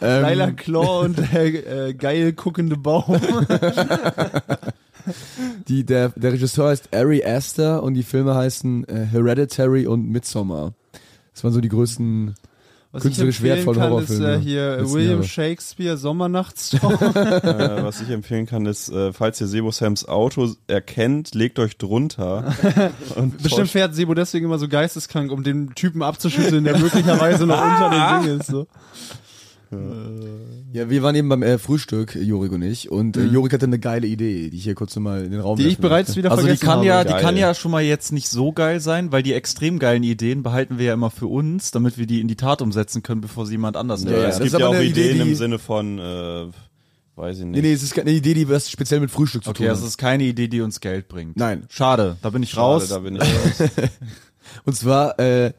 [0.00, 3.18] Ähm, Lila Claw und der äh, geil guckende Baum.
[5.68, 10.74] die, der, der Regisseur heißt Ari Aster und die Filme heißen äh, Hereditary und Midsommar.
[11.32, 12.34] Das waren so die größten.
[12.92, 15.24] Was Künstlerisch ich empfehlen kann, ist äh, hier letzten William Jahre.
[15.24, 16.92] Shakespeare Sommernachtstraum.
[17.14, 21.78] äh, was ich empfehlen kann, ist, äh, falls ihr Sebo Sams Auto erkennt, legt euch
[21.78, 22.54] drunter.
[23.16, 27.62] und Bestimmt fährt Sebo deswegen immer so geisteskrank, um den Typen abzuschütteln, der möglicherweise noch
[27.64, 28.48] unter dem Ding ist.
[28.48, 28.66] So.
[30.72, 33.78] Ja, wir waren eben beim äh, Frühstück, Jorik und ich, und äh, Jorik hatte eine
[33.78, 36.18] geile Idee, die ich hier kurz mal in den Raum Die ich werfen bereits möchte.
[36.20, 36.86] wieder Also die vergessen kann habe.
[36.86, 37.20] ja, die Geil.
[37.22, 40.78] kann ja schon mal jetzt nicht so geil sein, weil die extrem geilen Ideen behalten
[40.78, 43.52] wir ja immer für uns, damit wir die in die Tat umsetzen können, bevor sie
[43.52, 44.16] jemand anders Ja, ja.
[44.16, 46.46] es das gibt ist ja aber auch eine Idee, Ideen die- im Sinne von, äh,
[47.16, 47.54] weiß ich nicht.
[47.56, 49.80] Nee, nee, es ist eine Idee, die was speziell mit Frühstück zu Okay, tun das
[49.80, 49.88] hat.
[49.88, 51.36] ist keine Idee, die uns Geld bringt.
[51.36, 51.64] Nein.
[51.68, 52.88] Schade, da bin ich Schade, raus.
[52.88, 53.68] da bin ich raus.
[54.64, 55.52] Und zwar, äh,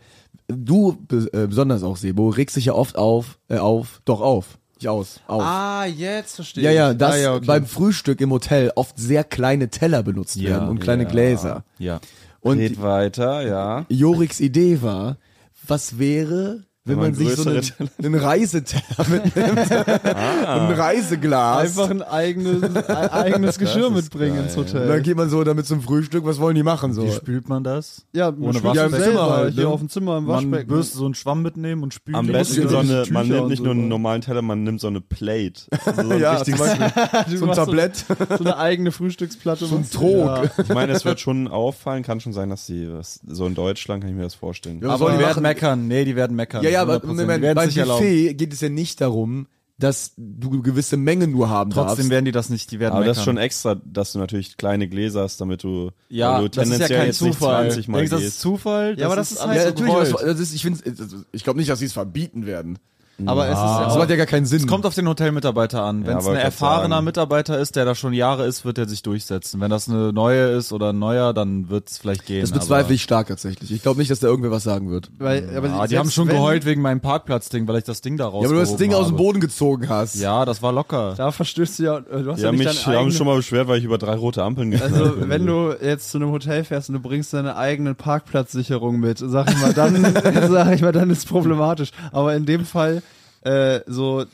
[0.48, 4.90] du äh, besonders auch, Sebo, regst dich ja oft auf, äh, auf, doch auf, nicht
[4.90, 5.42] aus, auf.
[5.42, 6.76] Ah, jetzt verstehe ja, ich.
[6.76, 7.46] ja, dass ah, ja, okay.
[7.46, 11.10] beim Frühstück im Hotel oft sehr kleine Teller benutzt Ja, werden und kleine ja.
[11.10, 11.64] Gläser.
[11.80, 12.00] Ja.
[12.42, 13.86] Und Geht weiter, ja.
[13.88, 15.18] Joriks Idee war,
[15.66, 20.56] was wäre, wenn, Wenn man, man sich so einen, einen Reiseteller mitnimmt Ah.
[20.56, 21.60] und ein Reiseglas.
[21.62, 24.44] Einfach ein eigenes, ein eigenes Geschirr mitbringen geil.
[24.46, 25.02] ins und dann Hotel.
[25.02, 27.06] geht man so damit zum Frühstück, was wollen die machen so?
[27.06, 28.06] Wie spült man das?
[28.14, 28.76] Ja, Ohne ohne Waschbecken.
[28.76, 29.70] ja, Ja, im selber, Zimmer halt, hier ne?
[29.70, 30.68] auf dem Zimmer im Man Waschbecken.
[30.68, 33.58] bürste so einen Schwamm mitnehmen und spült Am besten ja so eine, man nimmt nicht
[33.60, 33.64] so.
[33.64, 35.62] nur einen normalen Teller, man nimmt so eine Plate.
[35.96, 37.96] So ein ja, richtiges- zum Beispiel so ein Tablett.
[37.96, 39.66] So, so eine eigene Frühstücksplatte.
[39.68, 39.90] So ein.
[39.90, 40.50] Trog.
[40.58, 44.02] Ich meine, es wird schon auffallen, kann schon sein, dass die, das, so in Deutschland
[44.02, 44.80] kann ich mir das vorstellen.
[44.82, 45.88] Ja, Aber die werden meckern.
[45.88, 46.64] Nee, die werden meckern.
[46.64, 47.06] Ja, ja, aber 100%.
[47.06, 48.04] Moment, beim sich erlauben.
[48.04, 49.48] Buffet geht es ja nicht darum,
[49.80, 52.10] dass du gewisse Mengen nur haben Trotzdem darfst.
[52.10, 53.12] werden die das nicht, die werden Aber meckern.
[53.12, 56.70] das ist schon extra, dass du natürlich kleine Gläser hast, damit du, ja, du das
[56.70, 57.66] ist ja kein jetzt nicht Zufall.
[57.72, 58.40] 20 Mal Denkst das ist.
[58.40, 58.96] Zufall?
[58.98, 61.60] Ja, aber das ist halt ja, so natürlich, das, das ist, ich finde, ich glaube
[61.60, 62.78] nicht, dass sie es verbieten werden.
[63.26, 64.60] Aber es ist ja Das macht ja gar keinen Sinn.
[64.62, 66.06] Es kommt auf den Hotelmitarbeiter an.
[66.06, 67.06] Wenn es ein erfahrener sagen.
[67.06, 69.62] Mitarbeiter ist, der da schon Jahre ist, wird er sich durchsetzen.
[69.62, 72.42] Wenn das eine neue ist oder ein neuer, dann wird es vielleicht gehen.
[72.42, 73.72] das bezweifle aber- ich stark tatsächlich.
[73.72, 75.12] Ich glaube nicht, dass da irgendwer was sagen wird.
[75.20, 78.26] weil, aber Ja, die haben schon geheult wegen meinem Parkplatzding, weil ich das Ding da
[78.28, 80.16] raus Ja, aber du das Ding aus dem Boden gezogen hast.
[80.16, 81.14] Ja, das war locker.
[81.16, 83.36] Da verstößt du ja, du hast Die ja haben nicht mich haben eigenen, schon mal
[83.36, 85.30] beschwert, weil ich über drei rote Ampeln geknallt Also, bin.
[85.30, 89.52] wenn du jetzt zu einem Hotel fährst und du bringst deine eigene Parkplatzsicherung mit, sag
[89.52, 90.02] ich mal, dann,
[90.50, 91.92] sag ich mal, dann ist es problematisch.
[92.12, 93.03] Aber in dem Fall,
[93.44, 94.26] äh, so,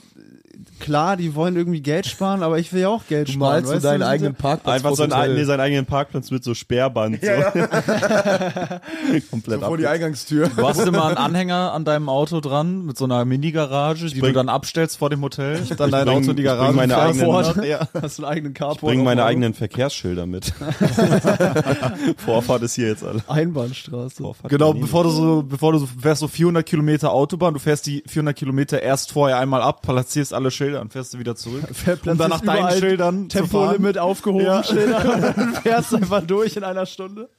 [0.79, 3.63] klar, die wollen irgendwie Geld sparen, aber ich will ja auch Geld Du sparen.
[3.63, 6.53] malst du deinen du, eigenen Parkplatz Einfach vors so nee, seinen eigenen Parkplatz mit so
[6.53, 7.19] Sperrband.
[7.21, 7.27] So.
[9.31, 9.87] Komplett vor die.
[9.87, 10.49] Eingangstür.
[10.55, 14.21] Du hast immer einen Anhänger an deinem Auto dran mit so einer Mini-Garage, die du
[14.21, 15.59] bring- dann abstellst vor dem Hotel.
[15.77, 17.63] Dann dein bring- Auto in die ich bring Garage meine eigenen-.
[17.65, 18.81] Ja, hast du einen eigenen Carport.
[18.81, 20.53] Bring auf meine eigenen Verkehrsschilder mit.
[22.17, 23.21] Vorfahrt ist hier jetzt alle.
[23.27, 24.21] Einbahnstraße.
[24.23, 27.85] Vorfahrt Genau, bevor du so, bevor du so fährst so 400 Kilometer Autobahn, du fährst
[27.87, 31.63] die 400 Kilometer erst vorher einmal ab, platzierst alle Schilder und fährst du wieder zurück.
[32.05, 34.63] Um dann nach deinen Schildern Tempolimit aufgehoben, Ja.
[34.63, 37.29] Schilder, und dann fährst einfach durch in einer Stunde.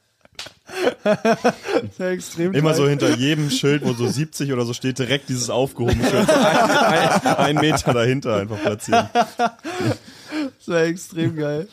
[1.99, 5.51] Sehr extrem Immer so hinter jedem Schild, wo so 70 oder so steht, direkt dieses
[5.51, 6.27] aufgehobene Schild.
[6.27, 9.09] So ein, ein, ein Meter dahinter einfach platzieren.
[9.13, 11.69] Das wäre extrem geil.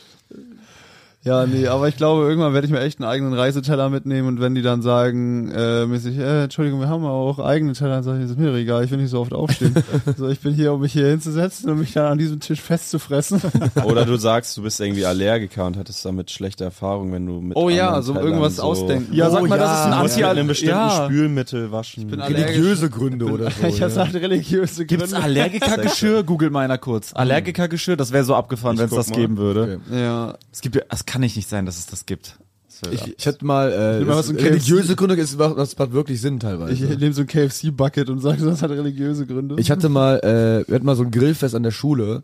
[1.27, 4.39] Ja, nee, aber ich glaube, irgendwann werde ich mir echt einen eigenen Reiseteller mitnehmen und
[4.39, 8.23] wenn die dann sagen, äh, mäßig, äh, Entschuldigung, wir haben auch eigene Teller, dann sage
[8.23, 9.75] ich, ist mir doch egal, ich will nicht so oft aufstehen.
[10.17, 13.41] so, ich bin hier, um mich hier hinzusetzen und mich dann an diesem Tisch festzufressen.
[13.83, 17.57] Oder du sagst, du bist irgendwie Allergiker und hattest damit schlechte Erfahrungen, wenn du mit
[17.57, 19.13] Oh ja, so Tellern irgendwas so ausdenken.
[19.13, 19.97] Ja, sag Oh mal, das ist ein ja.
[19.97, 21.05] Du musst mit anti einem bestimmten ja.
[21.05, 22.07] Spülmittel waschen.
[22.07, 22.45] bin allergisch.
[22.47, 23.67] Religiöse Gründe oder so.
[23.67, 23.89] ich ja.
[23.89, 25.23] hatte religiöse Gibt's Gründe.
[25.25, 26.23] Allergikergeschirr?
[26.23, 27.11] Google mal einer kurz.
[27.13, 29.15] Allergikergeschirr, das wäre so abgefahren, Ich wenn es das mal.
[29.17, 29.79] geben würde.
[29.89, 30.01] Okay.
[30.03, 32.39] Ja, Es gibt, ja- es kann nicht nicht sein, dass es das gibt.
[32.81, 36.39] Das Ich, ich hatte mal, äh, mal im religiöse Gründe, ist, das macht wirklich Sinn
[36.39, 36.73] teilweise.
[36.73, 39.55] ich nehme so ein KFC-Bucket und sage, das hat religiöse Gründe.
[39.57, 42.23] Ich hatte mal, äh, wir hatten mal so ein Grillfest an der Schule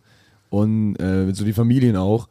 [0.49, 2.27] und äh, so die Familien auch.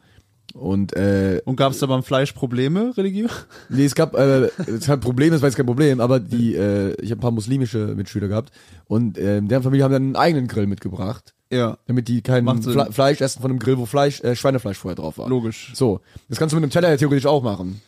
[0.53, 3.29] Und äh, Und gab es da beim Fleisch Probleme, Religion?
[3.69, 6.55] Nee, es gab, äh, es hat ein Problem, das war jetzt kein Problem, aber die,
[6.55, 8.51] äh, ich habe ein paar muslimische Mitschüler gehabt
[8.85, 11.77] und äh, deren Familie haben dann einen eigenen Grill mitgebracht, Ja.
[11.87, 12.45] damit die kein.
[12.61, 15.29] Fle Fleisch essen von einem Grill, wo Fleisch, äh, Schweinefleisch vorher drauf war.
[15.29, 15.71] Logisch.
[15.75, 17.81] So, das kannst du mit einem Teller ja theoretisch auch machen.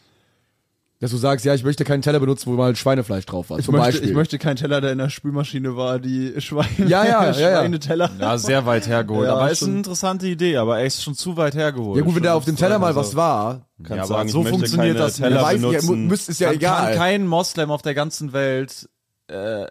[1.01, 3.65] Dass du sagst, ja, ich möchte keinen Teller benutzen, wo mal Schweinefleisch drauf war, Ich
[3.65, 4.09] zum möchte, Beispiel.
[4.09, 7.59] ich möchte keinen Teller, der in der Spülmaschine war, die Schweine, Ja, ja, ja, ja.
[7.59, 8.09] Schweineteller.
[8.17, 9.27] Ja, sehr weit hergeholt.
[9.27, 11.97] Ja, aber ist eine interessante Idee, aber echt schon zu weit hergeholt.
[11.97, 14.41] ja gut, wenn da auf dem Teller mal Also- was war, Kannst Ja, sagen, so
[14.45, 15.17] funktioniert das.
[15.17, 16.07] Teller weiß ja, benutzen.
[16.07, 16.85] müsst, ist ja Dann egal.
[16.91, 18.87] kann kein Moslem auf der ganzen Welt
[19.29, 19.67] äh, äh,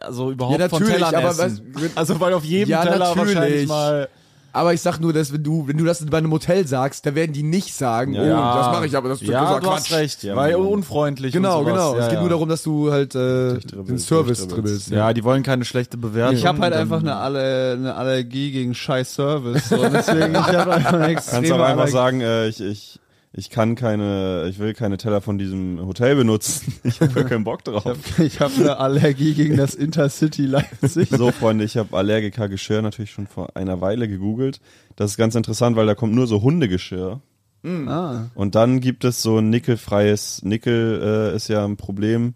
[0.00, 1.72] also überhaupt Ja, von natürlich, Tellern aber essen.
[1.74, 3.34] was- also weil auf jedem Ja, Teller natürlich.
[3.36, 4.08] wahrscheinlich mal
[4.50, 7.14] aber ich sag nur, dass wenn du, wenn du das bei einem Hotel sagst, da
[7.14, 8.22] werden die nicht sagen, Ja.
[8.22, 9.76] oh, das mache ich, aber das ist ja, du Quatsch.
[9.76, 11.74] hast recht, Ja, weil unfreundlich Genau, und sowas.
[11.74, 11.94] genau.
[11.94, 12.20] Ja, es geht ja.
[12.22, 14.88] nur darum, dass du halt äh, den Service dribbelst.
[14.90, 16.34] Ja, die wollen keine schlechte Bewertung.
[16.34, 19.68] Ich habe halt einfach eine, Aller eine Allergie gegen scheiß Service.
[19.68, 19.76] So.
[19.76, 22.98] Deswegen, ich habe einfach eine Kannst aber einfach sagen, äh, ich, ich,
[23.32, 26.74] ich kann keine, ich will keine Teller von diesem Hotel benutzen.
[26.84, 27.96] Ich habe keinen Bock drauf.
[28.18, 31.10] Ich habe eine Allergie gegen das Intercity Leipzig.
[31.10, 34.60] So, Freunde, ich habe Allergiker-Geschirr natürlich schon vor einer Weile gegoogelt.
[34.96, 37.20] Das ist ganz interessant, weil da kommt nur so Hundegeschirr.
[37.64, 38.26] Ah.
[38.34, 42.34] Und dann gibt es so ein nickelfreies, Nickel äh, ist ja ein Problem.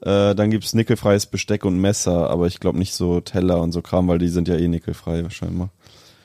[0.00, 3.82] Äh, dann gibt's nickelfreies Besteck und Messer, aber ich glaube nicht so Teller und so
[3.82, 5.68] Kram, weil die sind ja eh nickelfrei wahrscheinlich.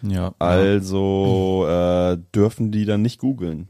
[0.01, 0.33] ja.
[0.39, 3.67] Also äh, dürfen die dann nicht googeln.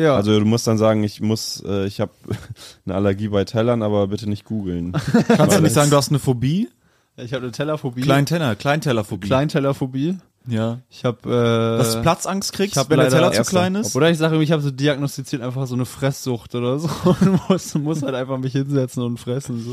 [0.00, 0.16] Ja.
[0.16, 2.12] Also du musst dann sagen, ich muss, äh, ich habe
[2.86, 4.92] eine Allergie bei Tellern, aber bitte nicht googeln.
[5.28, 6.68] Kannst du nicht sagen, du hast eine Phobie?
[7.16, 8.00] ich habe eine Tellerphobie.
[8.00, 9.26] Kleinteller, Kleintellerphobie.
[9.26, 10.16] Kleintellerphobie.
[10.46, 10.78] ja.
[10.88, 13.94] Ich habe äh, Dass du Platzangst kriegst, wenn der Teller zu klein ist?
[13.94, 17.74] Oder ich sage, ich habe so diagnostiziert einfach so eine Fresssucht oder so und muss,
[17.74, 19.72] muss halt einfach mich hinsetzen und fressen so.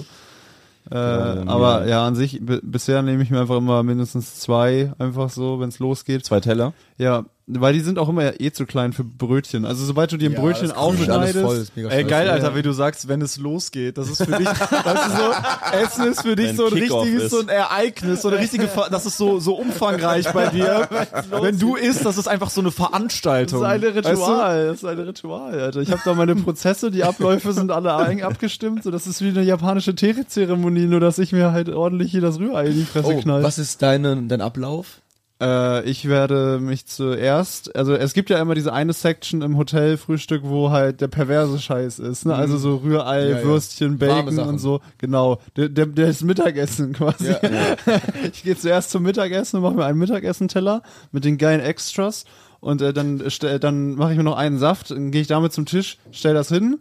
[0.89, 1.89] Äh, dann, aber ja.
[1.89, 5.79] ja, an sich bisher nehme ich mir einfach immer mindestens zwei einfach so, wenn es
[5.79, 6.25] losgeht.
[6.25, 6.73] Zwei Teller?
[6.97, 9.63] Ja, weil die sind auch immer eh zu klein für Brötchen.
[9.65, 12.73] Also sobald du dir ein Ja, Brötchen das aufschneidest, ist Ey, geil, Alter, wie du
[12.73, 13.97] sagst, wenn es losgeht.
[13.97, 17.23] Das ist für dich, weißt du so, Essen ist für dich Wenn so ein richtiges,
[17.23, 17.31] ist.
[17.31, 20.89] so ein Ereignis, so eine richtige, Ver das ist so, so umfangreich bei dir.
[21.41, 23.59] wenn du isst, das ist einfach so eine das Veranstaltung.
[23.61, 25.79] ist ein Weißt Ritual, das ist ein Ritual, Alter.
[25.81, 27.93] Ich habe da meine Prozesse, die Abläufe sind alle
[28.25, 32.21] abgestimmt, so das ist wie eine japanische Teezeremonie, nur dass ich mir halt ordentlich hier
[32.21, 33.43] das Rührei in die Fresse Oh, knall.
[33.43, 35.01] was ist deine, dein Ablauf?
[35.39, 40.41] Äh, ich werde mich zuerst, also es gibt ja immer diese eine Section im Hotelfrühstück,
[40.43, 42.33] wo halt der perverse Scheiß ist, ne?
[42.33, 43.29] Also so Rührei, Mhm.
[43.31, 43.43] Ja, ja.
[43.43, 44.81] Würstchen, Warme Bacon und so.
[44.97, 45.39] Genau.
[45.55, 47.27] Der, der, der ist Mittagessen quasi.
[47.29, 47.39] Ja.
[48.33, 52.25] Ich gehe zuerst zum Mittagessen und mache mir einen Mittagessenteller mit den geilen Extras
[52.59, 55.53] und äh, dann stell, dann mache ich mir noch einen Saft, dann gehe ich damit
[55.53, 56.79] zum Tisch, stell das hin.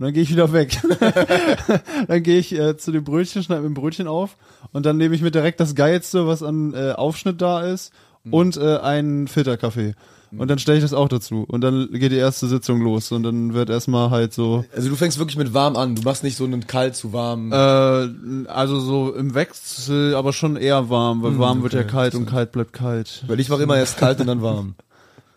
[0.00, 0.80] Und dann gehe ich wieder weg.
[2.08, 4.38] dann gehe ich äh, zu dem Brötchen, schneide mir ein Brötchen auf
[4.72, 7.92] und dann nehme ich mir direkt das Geilste, was an äh, Aufschnitt da ist
[8.30, 9.92] und äh, einen Filterkaffee.
[10.34, 11.44] Und dann stelle ich das auch dazu.
[11.46, 14.96] Und dann geht die erste Sitzung los und dann wird erstmal halt so, Also du
[14.96, 15.96] fängst wirklich mit warm an.
[15.96, 17.52] Du machst nicht so einen kalt zu warm.
[17.52, 22.14] äh, also so im Wechsel, aber schon eher warm, weil warm wird ja okay, kalt
[22.14, 23.24] und kalt bleibt kalt.
[23.26, 24.76] weil ich mache immer erst kalt und dann warm.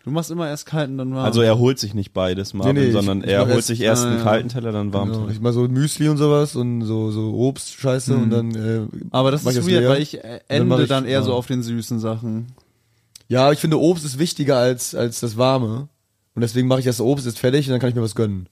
[0.04, 1.24] Du machst immer erst kalt und dann warm.
[1.24, 3.56] Also er holt sich nicht beides, Marvin, Nee, nee, ich- sondern ich er mach holt
[3.56, 5.22] erst- sich erst einen äh, kalten Teller, dann warmen Genau.
[5.24, 5.32] Teller.
[5.34, 9.30] Ich mal so Müsli und sowas und so so Obst Scheiße und dann äh, aber
[9.30, 9.88] das mach ist ich weird, leer.
[9.90, 11.38] weil ich äh, dann ende ich dann eher so warm.
[11.38, 12.48] auf den süßen Sachen.
[13.28, 15.88] Ja, ich finde Obst ist wichtiger als als das warme
[16.34, 18.48] und deswegen mache ich das Obst ist fertig und dann kann ich mir was gönnen.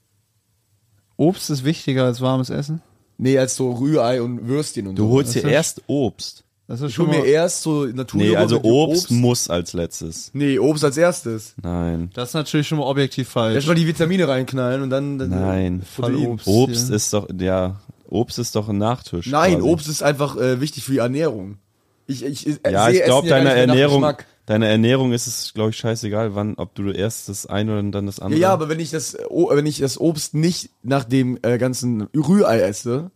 [1.18, 2.80] Obst ist wichtiger als warmes Essen?
[3.18, 5.10] Nee, als so Rührei und Würstchen und Du so.
[5.10, 6.44] holst Das dir erst Obst.
[6.72, 9.50] Das ist ich hol schon mir mal, erst so Natur Nee, also mit Obst, muss
[9.50, 10.30] als letztes.
[10.32, 11.54] Nee, Obst als erstes.
[11.62, 12.10] Nein.
[12.14, 13.56] das ist natürlich schon mal objektiv falsch.
[13.56, 15.82] Erst mal die Vitamine reinknallen und dann, dann Nein.
[15.94, 16.26] Protein.
[16.28, 16.46] Obst.
[16.46, 16.96] Obst hier.
[16.96, 19.26] ist doch, ja, Obst ist doch ein Nachtisch.
[19.26, 19.68] Nein, quasi.
[19.68, 21.58] Obst ist einfach äh, wichtig für die Ernährung.
[22.06, 24.26] Ich, ich, ich Ja, sehe ich glaube, ja deine nicht mehr nach Ernährung, Geschmack.
[24.46, 28.06] deine Ernährung ist es, glaube ich, scheißegal, wann, ob du erst das eine oder dann
[28.06, 28.40] das Ja, andere.
[28.40, 32.60] ja, aber wenn ich das, wenn ich das Obst nicht nach dem äh, ganzen Rührei
[32.62, 33.10] esse,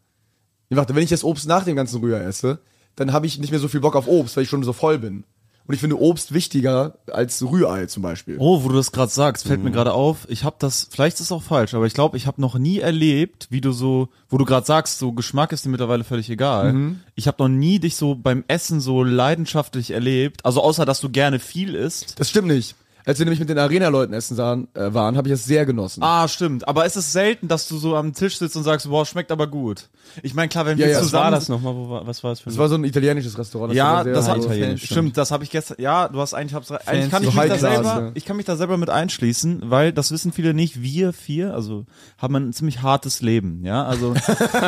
[0.68, 2.58] ich warte, wenn ich das Obst nach dem ganzen Rührei esse,
[2.96, 4.98] dann habe ich nicht mehr so viel Bock auf Obst, weil ich schon so voll
[4.98, 5.24] bin.
[5.68, 8.36] Und ich finde Obst wichtiger als Rührei zum Beispiel.
[8.38, 9.64] Oh, wo du das gerade sagst, fällt Mhm.
[9.64, 12.28] mir gerade auf, ich habe das, vielleicht ist es auch falsch, aber ich glaube, ich
[12.28, 15.70] habe noch nie erlebt, wie du so, wo du gerade sagst, so Geschmack ist dir
[15.70, 16.72] mittlerweile völlig egal.
[16.72, 17.00] Mhm.
[17.16, 21.08] Ich habe noch nie dich so beim Essen so leidenschaftlich erlebt, also außer dass du
[21.10, 22.18] gerne viel isst.
[22.20, 22.76] Das stimmt nicht.
[23.08, 26.02] Als wir nämlich mit den Arena-Leuten essen sahen, äh, waren, habe ich das sehr genossen.
[26.02, 26.66] Ah, stimmt.
[26.66, 29.46] Aber es ist selten, dass du so am Tisch sitzt und sagst, boah, schmeckt aber
[29.46, 29.88] gut.
[30.24, 31.74] Ich meine, klar, wenn Ja, wir ja, was war das nochmal?
[31.76, 33.72] Wo war, was war das für Das war so ein italienisches Restaurant.
[33.74, 35.76] ja, war sehr das hat, so- italienisch, stimmt, das habe ich gestern.
[35.78, 37.28] Ja, du hast eigentlich, hab's, eigentlich kann Fancy.
[37.28, 38.10] ich So mich da High Class, selber, ja.
[38.14, 40.82] ich kann mich da selber mit einschließen, weil das wissen viele nicht.
[40.82, 41.86] Wir vier, also
[42.18, 44.14] haben ein ziemlich hartes Leben, ja, also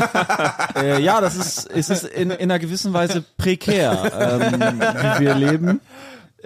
[0.76, 4.12] äh, ja, das ist, es ist in, in einer gewissen Weise prekär,
[4.52, 5.80] ähm, wie wir leben.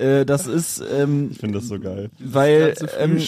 [0.02, 2.10] Äh, das ist, ähm, Ich finde das so geil.
[2.18, 3.18] weil, ähm.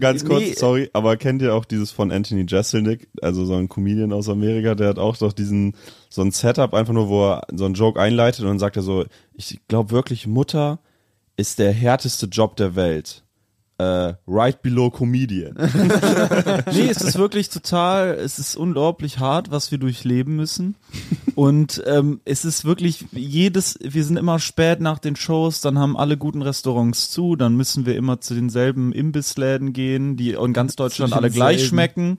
[0.00, 0.52] Ganz kurz, Nee.
[0.54, 4.74] sorry, aber kennt ihr auch dieses von Anthony Jeselnik, also so ein Comedian aus Amerika,
[4.74, 5.74] der hat auch doch diesen,
[6.08, 8.82] so ein Setup einfach nur, wo er so einen Joke einleitet und dann sagt er
[8.82, 9.04] so,
[9.34, 10.78] ich glaube wirklich, Mutter
[11.36, 13.24] ist der härteste Job der Welt.
[13.80, 15.54] Äh, right below Comedian.
[16.72, 20.76] nee, es ist wirklich total, es ist unglaublich hart, was wir durchleben müssen.
[21.34, 25.96] Und ähm, es ist wirklich jedes, wir sind immer spät nach den Shows, dann haben
[25.96, 30.76] alle guten Restaurants zu, dann müssen wir immer zu denselben Imbissläden gehen, die in ganz
[30.76, 32.18] Deutschland alle gleich schmecken.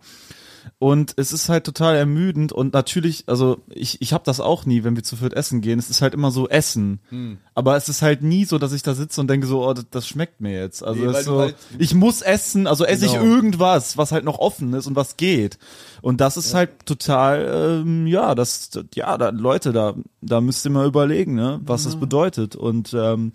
[0.80, 4.84] Und es ist halt total ermüdend und natürlich, also ich, ich habe das auch nie,
[4.84, 5.80] wenn wir zu viert essen gehen.
[5.80, 7.00] Es ist halt immer so Essen.
[7.10, 7.38] Hm.
[7.56, 9.86] Aber es ist halt nie so, dass ich da sitze und denke so, oh, das,
[9.89, 10.84] das schmeckt mir jetzt.
[10.84, 13.24] Also Nee, so, halt- ich muss essen, also esse ich Genau.
[13.26, 15.58] irgendwas, was halt noch offen ist und was geht.
[16.02, 20.71] Und das ist halt total, ähm, ja, das, ja, da, Leute, da, da müsst ihr
[20.71, 22.56] mal überlegen, ne, was das bedeutet.
[22.56, 23.34] Und ähm,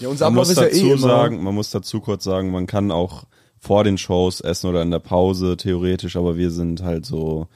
[0.00, 2.24] Ja, unser Man Ablauf muss ist ja dazu eh immer, sagen, man muss dazu kurz
[2.24, 3.24] sagen, man kann auch
[3.64, 7.46] vor den Shows essen oder in der Pause theoretisch, aber wir sind halt so,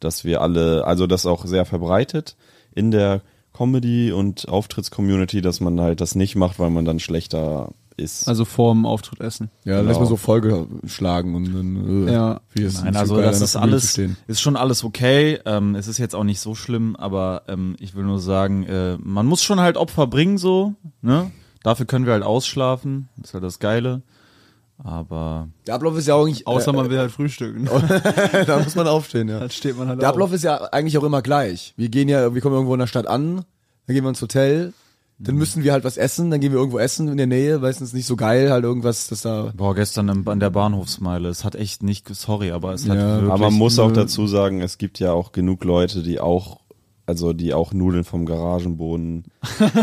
[0.00, 2.36] dass wir alle, also das auch sehr verbreitet
[2.74, 3.20] in der
[3.52, 8.26] Comedy und Auftrittscommunity, dass man halt das nicht macht, weil man dann schlechter ist.
[8.26, 9.50] Also vorm Auftritt essen.
[9.64, 9.88] ja, dann Genau.
[9.90, 12.40] lässt man so Folge schlagen und dann, äh, Ja.
[12.54, 15.38] wie es Nein, also das ist alles, ist schon alles okay.
[15.44, 18.96] Ähm, es ist jetzt auch nicht so schlimm, aber ähm, ich will nur sagen, äh,
[19.02, 21.30] man muss schon halt Opfer bringen so, ne?
[21.62, 24.00] Dafür können wir halt ausschlafen, das ist halt das Geile.
[24.82, 27.68] Aber Der Ablauf ist ja auch nicht, Außer äh, man will halt frühstücken.
[28.46, 29.40] da muss man aufstehen, ja.
[29.40, 30.14] Dann steht man halt Der auf.
[30.14, 31.74] Ablauf ist ja eigentlich auch immer gleich.
[31.76, 33.44] Wir gehen ja, wir kommen irgendwo in der Stadt an,
[33.86, 34.72] dann gehen wir ins Hotel,
[35.22, 37.92] dann müssen wir halt was essen, dann gehen wir irgendwo essen in der Nähe, meistens
[37.92, 39.52] nicht so geil, halt irgendwas, das da.
[39.54, 43.16] boah, gestern im, an der Bahnhofsmeile, es hat echt nicht, sorry, aber es hat Ja,
[43.16, 43.30] wirklich.
[43.32, 46.60] aber man muss auch dazu sagen, es gibt ja auch genug Leute, die auch
[47.10, 49.24] also die auch Nudeln vom Garagenboden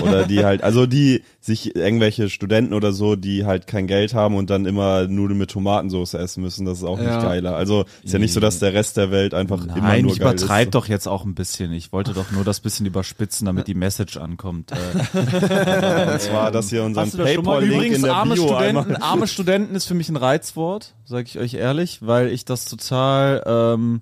[0.01, 4.35] oder die halt, also die sich irgendwelche Studenten oder so, die halt kein Geld haben
[4.35, 7.03] und dann immer Nudeln mit Tomatensauce essen müssen, das ist auch Ja.
[7.17, 7.55] nicht geiler.
[7.55, 10.19] Also ist ja nicht so, dass der Rest der Welt einfach immer Nein, nur ich
[10.19, 10.75] geil übertreibe ist.
[10.75, 11.71] doch jetzt auch ein bisschen.
[11.73, 14.71] Ich wollte doch nur das bisschen überspitzen, damit die Message ankommt.
[14.71, 14.75] Äh,
[16.13, 19.75] Und zwar, dass ihr unseren Paypal-Link Übrigens, in der arme Bio Studenten, einmal arme Studenten
[19.75, 24.01] ist für mich ein Reizwort, sage ich euch ehrlich, weil ich das total ähm,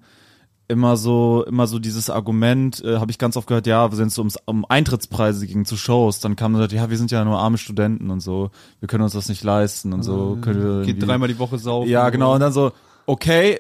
[0.68, 4.18] immer so, immer so dieses Argument, äh, habe ich ganz oft gehört, ja, wenn es
[4.18, 7.58] ums, um Eintrittspreise ging zu Shows, dann kam dann, ja, wir sind ja nur arme
[7.58, 8.50] Studenten und so,
[8.80, 10.38] wir können uns das nicht leisten und so.
[10.42, 11.90] Können wir Geht dreimal die Woche saufen.
[11.90, 12.72] Ja, genau, und dann so,
[13.06, 13.60] okay,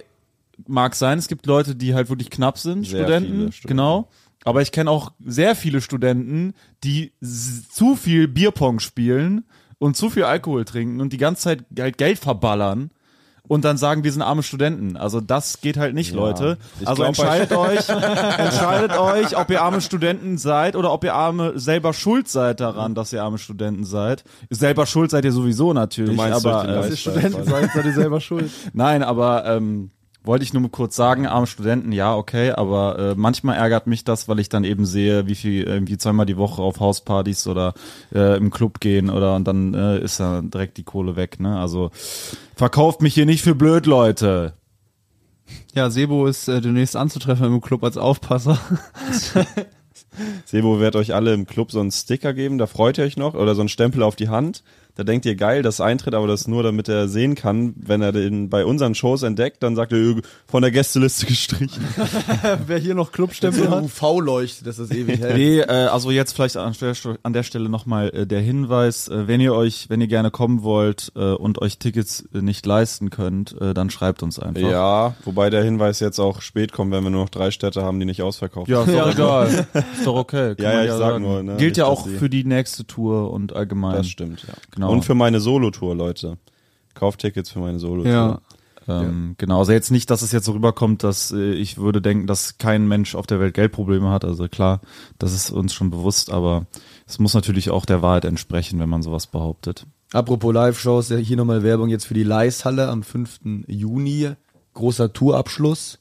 [0.67, 3.67] mag sein, es gibt Leute, die halt wirklich knapp sind, Studenten, Studenten.
[3.67, 4.07] genau.
[4.43, 9.43] Aber ich kenne auch sehr viele Studenten, die zu viel Bierpong spielen
[9.79, 12.91] und zu viel Alkohol trinken und die ganze Zeit halt Geld verballern
[13.47, 14.97] und dann sagen, wir sind arme Studenten.
[14.97, 16.57] Also das geht halt nicht, Leute.
[16.79, 17.89] Ich Also glaub, entscheidet euch,
[18.37, 22.95] entscheidet euch, ob ihr arme Studenten seid oder ob ihr arme selber schuld seid daran,
[22.95, 24.23] dass ihr arme Studenten seid.
[24.49, 27.85] Selber schuld seid ihr sowieso natürlich, Du meinst aber äh, Dass ihr Studenten seid, seid
[27.85, 28.51] ihr selber schuld.
[28.73, 29.91] Nein, aber ähm,
[30.25, 34.03] wollte ich nur mal kurz sagen, arme Studenten, ja, okay, aber äh, manchmal ärgert mich
[34.03, 37.73] das, weil ich dann eben sehe, wie viel irgendwie zweimal die Woche auf Hauspartys oder
[38.13, 41.59] äh, im Club gehen oder und dann äh, ist da direkt die Kohle weg, ne?
[41.59, 41.91] Also
[42.55, 44.53] verkauft mich hier nicht für blöd, Leute.
[45.73, 48.57] Ja, Sebo ist äh, demnächst anzutreffen im Club als Aufpasser.
[50.45, 53.33] Sebo wird euch alle im Club so einen Sticker geben, da freut ihr euch noch,
[53.33, 54.63] oder so einen Stempel auf die Hand.
[54.95, 57.73] Da denkt ihr, geil, das ist Eintritt, aber das ist nur, damit er sehen kann,
[57.77, 61.83] wenn er den bei unseren Shows entdeckt, dann sagt er, "Ö, von der Gästeliste gestrichen.
[62.67, 63.83] Wer hier noch Clubstempel hat.
[63.83, 65.35] UV-Leuchte, dass das ewig hält.
[65.35, 69.27] Nee, äh, also jetzt vielleicht an der, an der Stelle nochmal äh, der Hinweis, äh,
[69.27, 73.09] wenn ihr euch, wenn ihr gerne kommen wollt äh, und euch Tickets äh, nicht leisten
[73.09, 74.61] könnt, äh, dann schreibt uns einfach.
[74.61, 77.99] Ja, wobei der Hinweis jetzt auch spät kommt, wenn wir nur noch drei Städte haben,
[77.99, 78.97] die nicht ausverkauft Ja, ist sind.
[78.97, 79.67] doch egal.
[79.73, 80.55] Ist doch okay.
[80.55, 81.23] kann Ja, ja, ich sag sagen.
[81.23, 83.95] nur, ne, Gilt ja auch für die nächste Tour und allgemein.
[83.97, 84.53] Das stimmt, ja.
[84.71, 84.84] Genau.
[84.89, 86.37] Und für meine Solo-Tour, Leute.
[86.93, 88.11] Kauft Tickets für meine Solo-Tour.
[88.11, 88.41] Ja.
[88.87, 92.27] Ähm, Genau, also jetzt nicht, dass es jetzt so rüberkommt, dass äh, ich würde denken,
[92.27, 94.23] dass kein Mensch auf der Welt Geldprobleme hat.
[94.23, 94.81] Also klar,
[95.17, 96.67] das ist uns schon bewusst, aber
[97.07, 99.85] es muss natürlich auch der Wahrheit entsprechen, wenn man sowas behauptet.
[100.13, 103.65] Apropos Live-Shows, ja, hier nochmal Werbung jetzt für die Leishalle am 5.
[103.67, 104.31] Juni.
[104.73, 105.99] Großer Tourabschluss.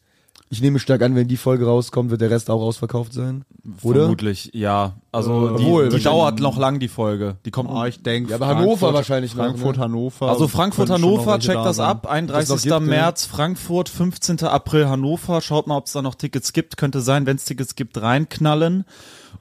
[0.54, 3.44] Ich nehme stark an, wenn die Folge rauskommt, wird der Rest auch ausverkauft sein.
[3.82, 4.02] Oder?
[4.02, 4.92] Vermutlich, ja.
[5.10, 7.38] Also Äh, die, obwohl, die dauert noch lang, die Folge.
[7.44, 8.30] Die kommt Ah, ich denke.
[8.30, 9.82] Ja, aber Hannover wahrscheinlich noch, Frankfurt, ne?
[9.82, 10.28] Hannover.
[10.28, 11.88] Also Frankfurt, noch Hannover, checkt da das sein.
[11.88, 12.06] ab.
[12.06, 12.62] 31.
[12.62, 12.80] gibt.
[12.82, 14.44] März Frankfurt, 15.
[14.44, 15.40] April Hannover.
[15.40, 16.76] Schaut mal, ob es da noch Tickets gibt.
[16.76, 18.84] Könnte sein, wenn es Tickets gibt, reinknallen.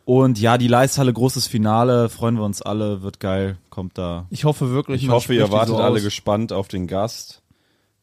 [0.06, 2.10] Und ja, die Leishalle, großes Finale.
[2.10, 3.04] Freuen wir uns alle.
[3.04, 3.58] Wird geil.
[3.70, 4.26] Kommt da.
[4.32, 5.04] Ich hoffe wirklich.
[5.04, 7.43] Ich hoffe, ihr wartet so alle gespannt auf den Gast.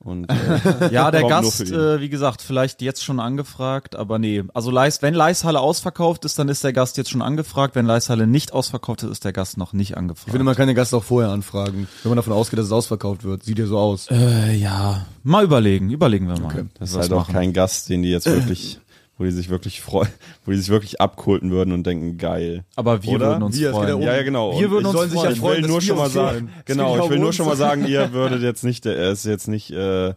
[0.02, 0.30] Und
[0.80, 4.42] äh, Ja, der Gast, äh, wie gesagt, vielleicht jetzt schon angefragt, aber nee.
[4.54, 7.74] Also Leis, wenn Leishalle ausverkauft ist, dann ist der Gast jetzt schon angefragt.
[7.74, 10.28] Wenn Leishalle nicht ausverkauft ist, ist der Gast noch nicht angefragt.
[10.28, 12.72] Ich finde, man kann den Gast auch vorher anfragen, wenn man davon ausgeht, dass es
[12.72, 13.42] ausverkauft wird.
[13.44, 14.10] Sieht ja so aus.
[14.10, 16.66] äh, ja, mal überlegen, überlegen wir mal.
[16.78, 17.34] Das ist halt auch machen.
[17.34, 18.80] kein Gast, den die jetzt wirklich,
[19.20, 20.08] wo die sich wirklich freuen,
[20.46, 22.64] wo die sich wirklich abkulten würden und denken, geil.
[22.74, 23.26] Aber wir Oder?
[23.28, 23.92] würden uns Wir, freuen.
[23.96, 24.58] um- Ja, ja, genau.
[24.58, 25.32] Wir würden ich uns sollen sich ja freuen.
[25.34, 26.62] Ich freuen, will nur wir schon mal sagen, freuen.
[26.64, 29.70] Genau, ich will nur schon mal sagen, ihr würdet jetzt nicht, er ist jetzt nicht
[29.72, 30.14] äh,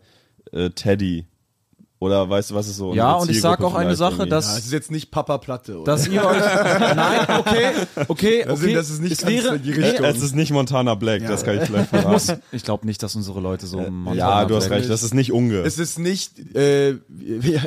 [0.54, 1.26] äh, Teddy.
[2.04, 2.94] Oder weißt du, was ist so?
[2.94, 4.30] Ja, und ich sag auch eine Sache, irgendwie?
[4.30, 5.92] dass- Ja, es ist jetzt nicht Papa Platte, oder?
[5.92, 6.38] Dass ihr euch,
[6.96, 7.72] nein, okay,
[8.08, 8.74] okay, Also, okay.
[8.74, 10.06] das ist nicht es wäre, die nee, Richtung.
[10.06, 12.42] Es ist nicht Montana Black, das kann ich vielleicht verraten.
[12.52, 15.14] ich glaube nicht, dass unsere Leute so Montana ja, du hast Black- recht, das ist
[15.14, 15.60] nicht Unge.
[15.62, 16.96] es ist nicht äh,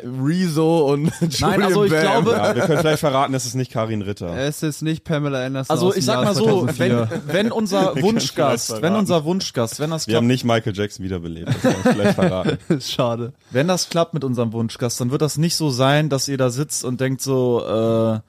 [0.05, 2.01] Rezo und Julian also ich Bam.
[2.03, 4.37] glaube- ja, wir können vielleicht verraten, es ist nicht Karin Ritter.
[4.37, 5.75] Es ist nicht Pamela Anderson.
[5.75, 7.09] Also ich sag Jahr mal so, 2004.
[7.27, 11.05] wenn, wenn unser Wunschgast, wenn unser Wunschgast, wenn das Wir haben klappt, nicht Michael Jackson
[11.05, 12.59] wiederbelebt, das kann ich vielleicht verraten.
[12.81, 13.33] schade.
[13.51, 16.51] wenn das klappt mit unserem Wunschgast, dann wird das nicht so sein, dass ihr da
[16.51, 18.21] sitzt und denkt so, äh,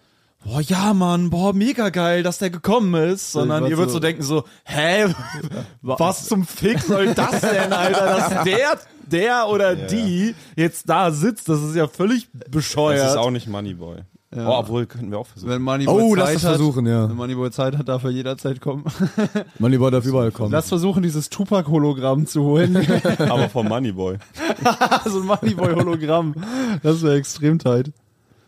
[0.45, 3.99] boah, ja, Mann, boah, mega geil, dass der gekommen ist, sondern ihr würdet so- so
[3.99, 5.07] denken so, hä,
[5.81, 11.49] was zum Fick soll das denn, Alter, dass der, der oder die jetzt da sitzt,
[11.49, 13.09] das ist ja völlig Das bescheuert.
[13.09, 13.97] ist auch nicht Moneyboy.
[14.45, 15.49] Oh, obwohl, könnten wir auch versuchen.
[15.51, 17.09] Wenn Moneyboy Oh, Zeit lass das hat, versuchen, ja.
[17.09, 18.83] Wenn Moneyboy Zeit hat, darf er jederzeit kommen.
[19.59, 20.51] Moneyboy darf überall kommen.
[20.51, 22.75] Lass versuchen, dieses Tupac-Hologramm zu holen.
[23.19, 24.17] Aber vom Moneyboy.
[25.05, 26.35] so ein Moneyboy-Hologramm.
[26.83, 27.91] Das wäre extrem tight.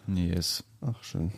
[0.08, 0.64] nee, ist.
[0.82, 1.32] Ach, schön.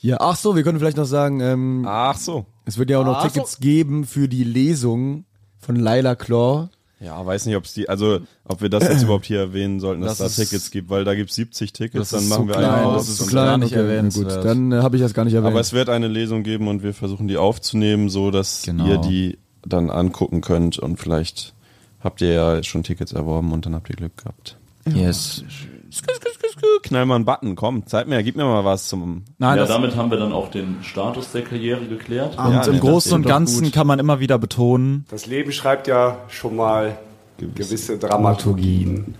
[0.00, 2.46] ja, ach so, wir können vielleicht noch sagen, ähm, Ach so.
[2.64, 3.28] es wird ja auch noch Ach so.
[3.28, 5.24] Tickets geben für die Lesung
[5.58, 6.68] von Laila Claw.
[7.02, 10.02] Ja, weiß nicht, ob es die, also ob wir das jetzt überhaupt hier erwähnen sollten,
[10.02, 12.28] dass Das da ist- Tickets gibt, weil da gibt es 70 Tickets, Das dann ist
[12.28, 13.08] machen so wir klein, einen das aus.
[13.08, 14.34] ist zu und klein, gar nicht okay, na erwähnenswert.
[14.36, 15.50] gut, dann äh, habe ich das gar nicht erwähnt.
[15.52, 18.86] Aber es wird eine Lesung geben und wir versuchen die aufzunehmen, so dass Genau.
[18.86, 21.54] ihr die dann angucken könnt und vielleicht
[22.00, 24.56] habt ihr ja schon Tickets erworben und dann habt ihr Glück gehabt.
[24.94, 25.42] Yes.
[26.82, 29.24] Knall mal einen Button, komm, zeig mir, gib mir mal was zum.
[29.38, 32.38] Nein, ja, das, damit haben wir dann auch den Status der Karriere geklärt.
[32.38, 33.72] und Ja, im nee, das Großen und Ganzen gut.
[33.72, 36.98] kann man immer wieder betonen, Das Leben schreibt ja schon mal
[37.54, 39.14] gewisse Dramaturgien.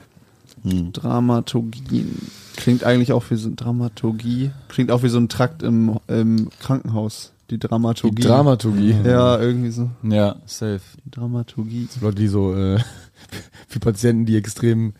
[0.92, 2.30] Dramaturgien.
[2.56, 4.50] Klingt eigentlich auch wie so Dramaturgie.
[4.68, 7.32] Klingt auch wie so ein Trakt im, im Krankenhaus.
[7.50, 8.16] Die Dramaturgie.
[8.16, 8.94] die Dramaturgie.
[9.04, 9.90] Ja, irgendwie so.
[10.02, 10.80] ja, safe.
[11.04, 11.88] Die Dramaturgie.
[12.00, 12.78] Leute, die so äh,
[13.68, 14.92] für Patienten, die extrem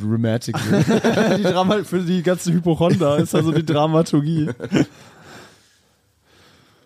[0.00, 0.56] dramatic
[1.38, 4.50] die Drama für die ganze Hypochonder ist also die Dramaturgie.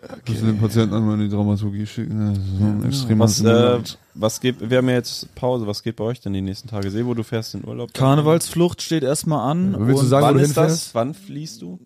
[0.03, 0.19] Okay.
[0.25, 2.29] Das den Patienten einmal in die Dramaturgie schicken.
[2.33, 3.79] Das ist so ein extremer Was, äh,
[4.13, 6.89] was geht, wir haben ja jetzt Pause, was geht bei euch denn die nächsten Tage?
[6.91, 7.93] Seh, wo du fährst in Urlaub?
[7.93, 9.73] Karnevalsflucht steht erstmal an.
[9.73, 10.95] Ja, willst du sagen, wo Wann du ist das?
[10.95, 11.79] Wann fließt du?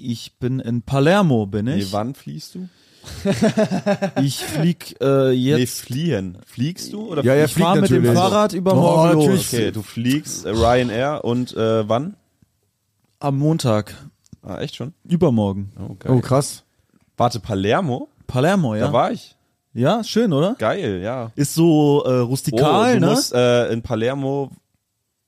[0.00, 1.92] ich bin in Palermo, bin Nee, ich.
[1.92, 2.68] wann fließt du?
[4.22, 5.80] ich flieg äh, Nee, jetzt.
[5.82, 6.38] fliehen.
[6.46, 7.08] Fliegst du?
[7.10, 8.04] Oder Ja, ja, ich fahre mit dem.
[8.04, 9.24] Fahrrad übermorgen Oh, los.
[9.26, 9.48] natürlich.
[9.52, 12.16] Okay, du fliegst äh, Ryanair und äh, wann?
[13.20, 13.94] Am Montag.
[14.42, 14.94] Ah, echt schon?
[15.04, 15.72] Übermorgen.
[15.78, 16.12] Oh, geil.
[16.12, 16.64] Oh, krass.
[17.16, 18.08] Warte, Palermo?
[18.26, 18.86] Palermo, ja.
[18.86, 19.36] Da war ich.
[19.74, 20.54] ja, schön, oder?
[20.58, 21.32] Geil, ja.
[21.34, 23.06] Ist so äh, rustikal, oh, du ne?
[23.10, 24.50] musst äh, in Palermo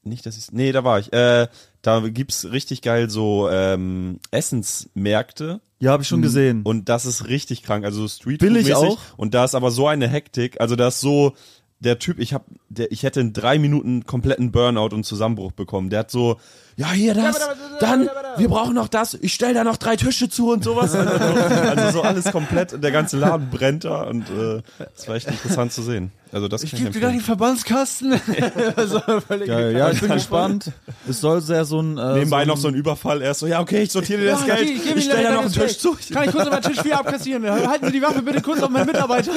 [0.02, 1.12] nicht, dass ich nee, da war ich.
[1.12, 1.48] Äh,
[1.82, 6.62] da gibt's richtig geil so ähm, Essensmärkte ja, habe ich schon gesehen.
[6.62, 8.98] und das ist richtig krank, also so Street Billig auch?
[9.16, 11.34] und da ist aber so eine Hektik, also da ist so
[11.80, 15.90] der Typ, ich hab der ich hätte in drei Minuten kompletten Burnout und Zusammenbruch bekommen.
[15.90, 16.38] Der hat so
[16.80, 17.38] ja, hier das,
[17.78, 18.08] dann,
[18.38, 20.94] wir brauchen noch das, ich stell da noch drei Tische zu und sowas.
[21.00, 24.62] Also so, also so alles komplett, der ganze Laden brennt da und äh,
[24.96, 26.10] das war echt interessant zu sehen.
[26.32, 28.20] Also das Ich ich gebe dir gleich den Verbandskasten.
[28.76, 29.76] also, Geil.
[29.76, 30.70] Ja, ich bin gespannt.
[31.08, 33.20] Es soll sehr so ein äh, Nebenbei so noch so ein Überfall.
[33.20, 34.70] Er ist so, ja, okay, ich sortiere dir das Ja, Geld.
[34.70, 35.96] ich gebe Ich Ihnen stelle da noch einen Tisch zu.
[36.12, 37.50] Kann ich kurz auf meinen Tisch 4 abkassieren?
[37.50, 39.32] Halten Sie die Waffe bitte kurz auf meinen Mitarbeiter.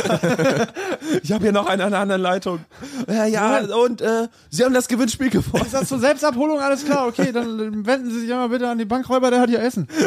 [1.23, 2.59] Ich habe hier noch eine an der anderen Leitung.
[3.07, 5.65] Ja, ja, und äh, Sie haben das Gewinnspiel gewonnen.
[5.65, 6.59] Ist das zur Selbstabholung?
[6.59, 9.61] Alles klar, okay, dann wenden Sie sich einmal bitte an die Bankräuber, der hat hier
[9.61, 9.88] Essen.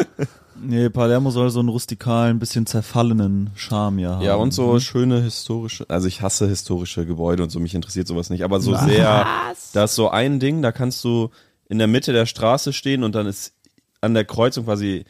[0.59, 4.23] Nee, Palermo soll so einen rustikalen, bisschen zerfallenen Charme ja haben.
[4.23, 8.31] Ja, und so schöne historische, also ich hasse historische Gebäude und so, mich interessiert sowas
[8.31, 9.27] nicht, aber so sehr,
[9.73, 11.29] da ist so ein Ding, da kannst du
[11.69, 13.53] in der Mitte der Straße stehen und dann ist
[14.01, 15.05] an der Kreuzung quasi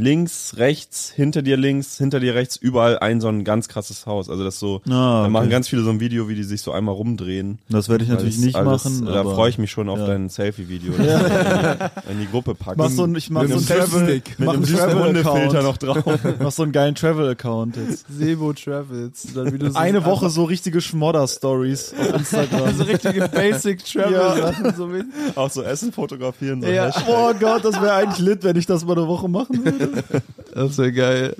[0.00, 4.28] links, rechts, hinter dir links, hinter dir rechts, überall ein so ein ganz krasses Haus.
[4.28, 5.50] Also das so, Ah, da machen okay.
[5.52, 7.58] ganz viele so ein Video, wie die sich so einmal rumdrehen.
[7.68, 9.06] Das werde ich natürlich nicht alles, machen.
[9.06, 10.06] Da freue ich mich schon auf ja.
[10.06, 12.78] dein Selfie-Video, das du in die Gruppe packst.
[12.78, 15.62] Mach so ein, ich mach Mit so einen Travel, mit einem süßen Hundefilter Travel-Account.
[15.64, 16.20] noch drauf.
[16.40, 18.06] Mach so einen geilen Travel-Account jetzt.
[18.08, 19.22] Sebo Travels.
[19.22, 19.44] So
[19.74, 22.74] Eine Woche so richtige Schmodder-Stories auf Instagram.
[22.76, 24.74] so richtige Basic Travel Sachen.
[24.76, 25.06] So mit.
[25.34, 26.62] Auch so Essen fotografieren.
[26.62, 26.90] So Ja.
[27.06, 29.89] Oh Gott, das wäre eigentlich lit, wenn ich das mal eine Woche machen würde.
[30.54, 31.36] Das wäre geil.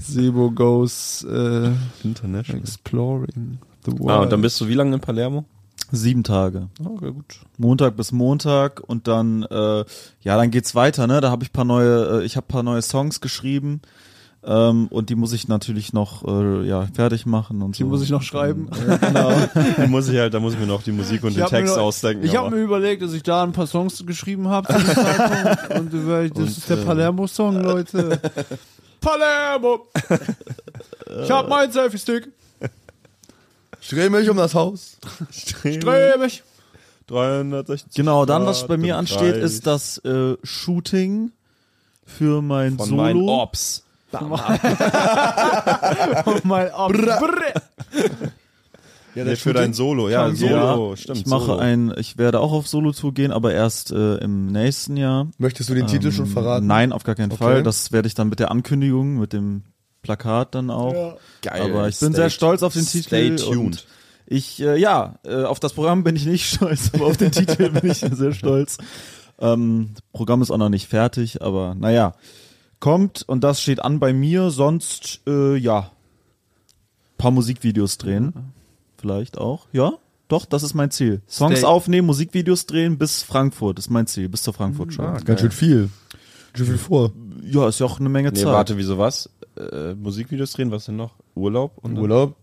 [0.00, 1.70] Sebo goes äh,
[2.02, 2.60] International.
[2.62, 3.58] exploring.
[3.84, 4.42] The Ah, und dann World.
[4.42, 5.44] bist du wie lange in Palermo?
[5.90, 6.68] Sieben Tage.
[6.82, 7.40] Okay, gut.
[7.58, 9.84] Montag bis Montag und dann, äh,
[10.22, 11.20] ja, dann geht's weiter, ne?
[11.20, 13.82] Da habe ich paar neue, äh, ich habe paar neue Songs geschrieben
[14.44, 17.88] ähm, und die muss ich natürlich noch, äh, ja, fertig machen und Die so.
[17.88, 18.68] muss ich noch schreiben.
[18.88, 19.30] Ja, genau.
[19.76, 21.58] Da muss ich halt, da muss ich mir noch die Musik und den hab mir
[21.58, 22.24] Text nur- ausdenken.
[22.24, 24.68] Ich habe mir überlegt, dass ich da ein paar Songs geschrieben habe.
[25.78, 28.20] Und über- das ist der Palermo-Song, Leute.
[29.00, 29.86] Palermo!
[31.24, 32.28] Ich hab meinen Selfie-Stick.
[33.90, 34.96] Dreh mich um das Haus.
[35.64, 36.42] Dreh mich.
[37.08, 41.32] 360 genau, dann was bei mir ansteht, Kreis ist das äh, Shooting
[42.06, 43.02] für mein von Solo.
[43.02, 43.84] meinen Ops.
[46.26, 46.92] Und mein Arm.
[49.14, 51.18] Ja, Nee, für dein Solo, ja, Solo, Ja, stimmt.
[51.18, 51.58] ich mache Solo.
[51.58, 55.26] ein, ich werde auch auf Solo-Tour gehen, aber erst äh, im nächsten Jahr.
[55.36, 56.66] Möchtest du den Titel schon Ähm, verraten?
[56.66, 57.44] Nein, auf gar keinen Okay.
[57.44, 57.62] Fall.
[57.62, 59.64] Das werde ich dann mit der Ankündigung, mit dem
[60.00, 61.18] Plakat dann auch.
[61.42, 61.60] Geil.
[61.60, 63.36] Aber ich bin Stay- sehr stolz auf den Stay Titel.
[63.36, 63.56] tuned.
[63.58, 63.86] Und
[64.24, 67.68] ich, äh, ja, äh, auf das Programm bin ich nicht stolz, aber auf den Titel
[67.68, 68.78] bin ich sehr stolz.
[69.38, 72.14] Ähm, das Programm ist auch noch nicht fertig, aber naja,
[72.82, 74.50] kommt und das steht an bei mir.
[74.50, 75.90] Sonst, äh, ja,
[77.16, 78.34] paar Musikvideos drehen.
[78.98, 79.66] Vielleicht auch.
[79.72, 79.94] Ja,
[80.28, 81.22] doch, das ist mein Ziel.
[81.28, 85.02] Songs Stay- aufnehmen, Musikvideos drehen bis Frankfurt ist mein Ziel, bis zur Frankfurt Show.
[85.24, 85.88] Ganz schön viel.
[86.52, 87.12] Ganz schön viel vor.
[87.44, 88.46] Ja, ist ja auch eine Menge Nee, Zeit.
[88.46, 89.30] warte, wieso was?
[89.56, 91.14] Äh, Musikvideos drehen, was denn noch?
[91.34, 92.36] Urlaub und dann, Urlaub.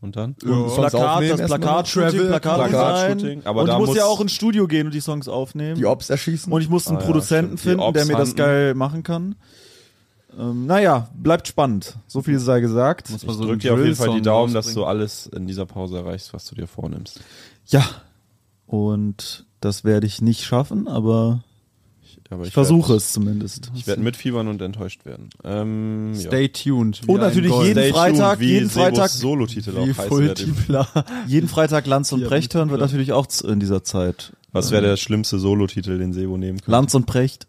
[0.00, 0.36] und dann?
[0.40, 1.46] Songs Plakat, aufnehmen das.
[1.50, 4.86] Plakat, Travel, Plakat, Plakatshooting, aber und da ich muss muss- ja auch ins Studio gehen
[4.86, 5.76] und die Songs aufnehmen.
[5.76, 6.52] Die Ops erschießen.
[6.52, 7.56] und ich muss einen Ah, ja, Produzenten.
[7.56, 9.34] Die finden, der mir das geil machen kann.
[10.38, 11.96] Ähm, naja, bleibt spannend.
[12.06, 13.10] So viel sei gesagt.
[13.10, 15.46] Muss man Ich so drück dir auf jeden Fall die Daumen, dass du alles in
[15.46, 17.20] dieser Pause erreichst, was du dir vornimmst.
[17.66, 17.84] Ja.
[18.66, 21.42] Und das werde ich nicht schaffen, aber
[22.30, 23.70] Aber ich versuche werd- es zumindest.
[23.74, 25.30] Ich werde mitfiebern und enttäuscht werden.
[25.44, 26.20] Ähm, ja.
[26.20, 27.06] Stay tuned.
[27.06, 30.34] wie Und natürlich jeden Stay Freitag, tuned, wie jeden Freitag- Solo-Titel wie auch.
[30.34, 30.88] Tipler.
[31.28, 32.88] Jeden Freitag Lanz und Ja, Precht hören wird klar.
[32.88, 34.32] natürlich auch in dieser Zeit.
[34.52, 36.70] Was wäre der schlimmste Solo-Titel, den Sebo nehmen könnte?
[36.70, 37.46] Lanz und Precht.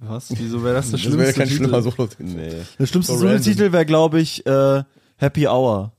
[0.00, 0.26] Was?
[0.36, 1.56] Wieso wäre das der das schlimmste wäre kein Titel?
[1.64, 2.52] schlimmer solo Nee.
[2.78, 3.18] Der schlimmste So.
[3.18, 4.82] Solo-Titel wäre, glaube ich, äh,
[5.16, 5.92] Happy Hour.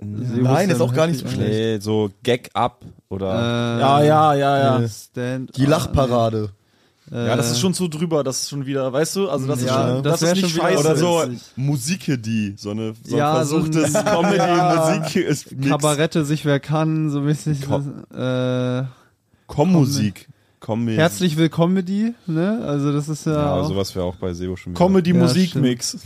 [0.00, 1.50] Nein, ist auch gar nicht so schlecht.
[1.50, 3.32] Nee, so Gag Up oder.
[3.76, 4.88] Äh, Ja, ja, ja, ja.
[4.88, 6.50] Stand Die Lachparade.
[7.10, 9.66] Ja, das ist schon zu drüber, das ist schon wieder, weißt du, also das ist
[9.68, 10.78] Ja, schon, das das, ist nicht schon scheiße.
[10.80, 11.40] oder so witzig.
[11.56, 15.54] Musikedy, so eine so ein Ja, so versuchtes ein- Comedy-Musik ist.
[15.66, 17.60] Kabarette sich wer kann, so mäßig.
[17.62, 18.04] Kom-
[18.82, 18.84] äh,
[19.46, 20.28] Com-Musik.
[20.60, 22.60] Com herzlich willkommen, die, ne?
[22.66, 24.84] Also das ist ja, Ja, auch sowas wäre auch bei Sebo schon wieder.
[24.84, 25.98] Comedy Ja, Musikmix.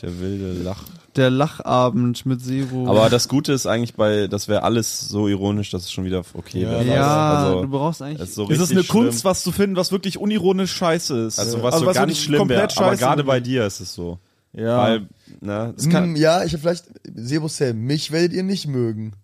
[0.00, 0.84] Der wilde Lach.
[1.16, 2.88] der Lachabend mit Sebo.
[2.88, 6.22] Aber das Gute ist eigentlich bei, das wäre alles so ironisch, dass es schon wieder
[6.34, 6.86] okay Ja, wäre.
[6.86, 8.20] ja, also, du brauchst eigentlich.
[8.20, 9.04] es ist so ist es eine schlimm.
[9.06, 11.40] Kunst, was zu finden, was wirklich unironisch scheiße ist?
[11.40, 13.80] Also was so was ganz wirklich schlimm wäre, komplett aber scheiße gerade bei dir ist
[13.80, 14.18] es so.
[14.52, 14.78] ja.
[14.78, 15.08] Weil,
[15.40, 17.76] ne, es kann, Hm, ja, ich habe vielleicht Sebo Sam.
[17.80, 19.14] Mich werdet ihr nicht mögen.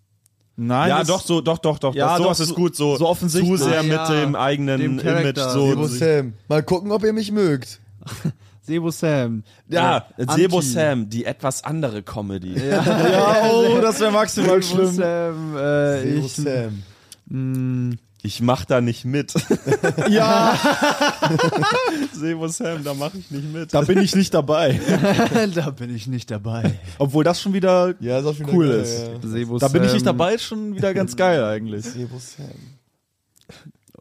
[0.62, 1.94] Nein, ja, das- doch, so, doch, doch, doch.
[1.94, 3.58] Ja, das, sowas doch, ist gut, so, so offensichtlich.
[3.60, 4.10] zu sehr mit ja.
[4.10, 5.70] dem eigenen Dem Image so.
[5.70, 6.34] Sebo Sam.
[6.48, 7.80] Mal gucken, ob ihr mich mögt.
[8.62, 9.42] Sebo Sam.
[9.68, 10.68] Ja, Äh, Sebo Anti.
[10.68, 12.54] Sam, die etwas andere Comedy.
[12.60, 14.94] ja, oh, das wäre maximal Sebo schlimm.
[14.94, 16.82] Sam, äh, Sebo ich, Sam.
[17.30, 19.32] mh, Ich mach da nicht mit.
[20.08, 20.58] Ja,
[22.12, 23.72] Sebo Sam, da mach ich nicht mit.
[23.72, 24.80] da bin ich nicht dabei.
[25.54, 26.78] da bin ich nicht dabei.
[26.98, 29.24] Obwohl das schon wieder Ja, ist schon Cool wieder geil, ist.
[29.24, 29.28] Ja.
[29.30, 31.84] Sebo Da bin ich nicht dabei, ist schon wieder ganz geil eigentlich.
[31.84, 32.46] Sebo Sam.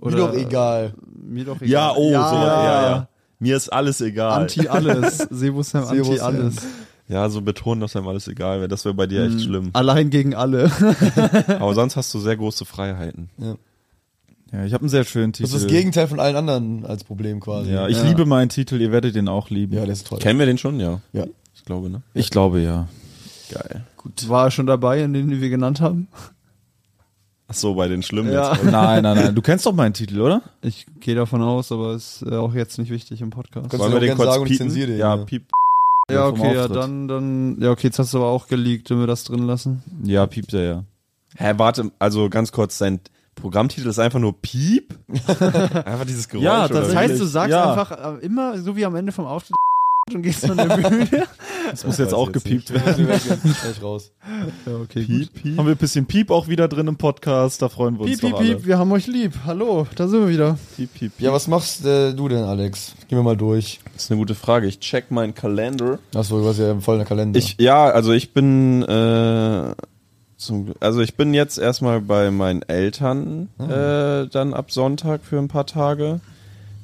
[0.01, 0.93] Oder, Mir doch egal.
[1.21, 1.69] Mir doch egal.
[1.69, 3.07] Ja, oh, ja, so, ja, ja.
[3.39, 4.41] Mir ist alles egal.
[4.41, 5.17] Anti alles.
[5.29, 6.35] Sebo Sam Sebo anti Sam.
[6.35, 6.55] alles.
[7.07, 8.67] ja, so betonen, dass einem alles egal wäre.
[8.67, 9.35] Das wäre bei dir Hm.
[9.37, 9.69] echt schlimm.
[9.73, 10.71] Allein gegen alle.
[11.59, 13.29] Aber sonst hast du sehr große Freiheiten.
[13.37, 13.55] Ja,
[14.51, 15.43] ich habe einen sehr schönen Titel.
[15.49, 17.71] Das ist das Gegenteil von allen anderen als Problem quasi.
[17.71, 18.03] Ja, ich Ja.
[18.03, 19.73] liebe meinen Titel, ihr werdet den auch lieben.
[19.75, 20.19] ja der ist toll.
[20.19, 20.79] Kennen wir den schon?
[20.79, 21.01] Ja.
[21.13, 21.25] Ja.
[21.55, 22.01] Ich glaube, ne?
[22.13, 22.87] Ich glaube ja.
[23.51, 23.85] Geil.
[24.27, 26.07] War er schon dabei, in denen die wir genannt haben?
[27.47, 28.53] Ach so, bei den Schlimmen Ja.
[28.53, 28.63] jetzt.
[28.63, 29.35] Nein, nein, nein.
[29.35, 30.41] Du kennst doch meinen Titel, oder?
[30.61, 33.69] Ich gehe davon aus, aber ist äh, auch jetzt nicht wichtig im Podcast.
[33.69, 34.67] Kannst Wollen du wir den kurz sagen und ich piepen?
[34.67, 35.25] zensiere den, Ja, ja.
[35.25, 35.43] piep.
[36.11, 39.05] Ja, okay, ja, dann, dann, ja, okay, jetzt hast du aber auch geleakt, wenn wir
[39.07, 39.83] das drin lassen.
[40.03, 40.83] Ja, piept er ja.
[41.37, 42.99] Hä, warte, also ganz kurz, sein
[43.39, 44.93] Programmtitel ist einfach nur Piep?
[45.27, 46.43] einfach dieses Geräusch.
[46.45, 47.71] Ja, das heißt, du sagst Ja.
[47.71, 49.55] einfach äh, immer, so wie am Ende vom Auftritt
[50.13, 51.07] und gehst von der Bühne.
[51.69, 53.05] Das muss jetzt auch jetzt gepiept Ja, werden.
[53.07, 54.11] gleich raus.
[54.65, 55.57] ja, okay, Piep, piep.
[55.57, 58.21] Haben wir ein bisschen Piep auch wieder drin im Podcast, da freuen wir uns Piep,
[58.21, 58.55] piep, alle.
[58.55, 59.33] piep, wir haben euch lieb.
[59.45, 60.57] Hallo, da sind wir wieder.
[60.75, 61.11] piep, piep.
[61.19, 62.95] Ja, was machst äh, du denn, Alex?
[63.07, 63.79] Gehen wir mal durch.
[63.93, 64.65] Das ist eine gute Frage.
[64.67, 65.99] Ich check meinen Kalender.
[66.15, 67.37] Achso, du hast ja voll in der Kalender.
[67.37, 69.73] Ich, ja, also ich bin, äh,
[70.39, 75.49] zum, also ich bin jetzt erstmal bei meinen Eltern, äh, dann ab Sonntag für ein
[75.49, 76.21] paar Tage.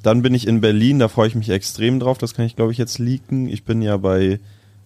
[0.02, 2.72] Dann bin ich in Berlin, da freue ich mich extrem drauf, das kann ich glaube
[2.72, 3.48] ich jetzt leaken.
[3.48, 4.40] Ich bin ja bei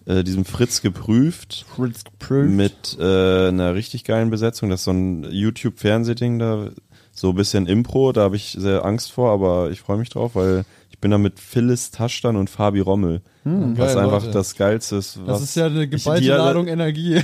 [0.05, 1.65] äh, diesem Fritz geprüft.
[1.75, 2.49] Fritz geprüft.
[2.49, 4.69] Mit äh, einer richtig geilen Besetzung.
[4.69, 6.69] Das ist so ein YouTube-Fernsehding da,
[7.11, 10.33] so ein bisschen Impro, da habe ich sehr Angst vor, aber ich freue mich drauf,
[10.35, 10.63] weil
[11.01, 13.21] bin da mit Phyllis Taschtan und Fabi Rommel.
[13.43, 14.31] was geil, einfach Leute.
[14.31, 15.19] das Geilste ist.
[15.25, 17.15] Was Das ist ja eine geballte die- Ladung Energie.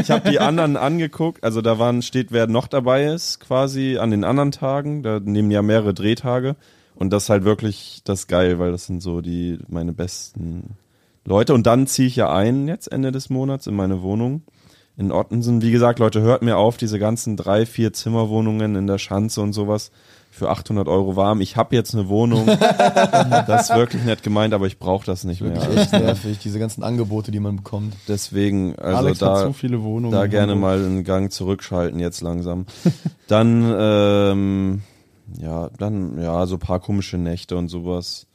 [0.00, 4.10] ich habe die anderen angeguckt, also da waren steht, wer noch dabei ist, quasi an
[4.12, 5.02] den anderen Tagen.
[5.02, 6.56] Da nehmen ja mehrere Drehtage.
[6.94, 10.76] Und das ist halt wirklich das geil, weil das sind so die meine besten
[11.24, 11.52] Leute.
[11.52, 14.42] Und dann ziehe ich ja ein jetzt Ende des Monats in meine Wohnung
[14.96, 15.60] in Ottensen.
[15.60, 19.52] Wie gesagt, Leute, hört mir auf, diese ganzen drei, vier Zimmerwohnungen in der Schanze und
[19.52, 19.90] sowas
[20.34, 21.40] für 800 Euro warm.
[21.40, 22.46] Ich habe jetzt eine Wohnung.
[23.46, 25.54] das ist wirklich nett gemeint, aber ich brauche das nicht mehr.
[25.54, 27.94] Wirklich echt nervig, diese ganzen Angebote, die man bekommt.
[28.08, 30.12] Deswegen, also Alex hat da, so viele Wohnungen.
[30.12, 32.66] da gerne mal einen Gang zurückschalten jetzt langsam.
[33.28, 34.82] dann, ähm,
[35.38, 38.26] ja, dann, ja, so ein paar komische Nächte und sowas.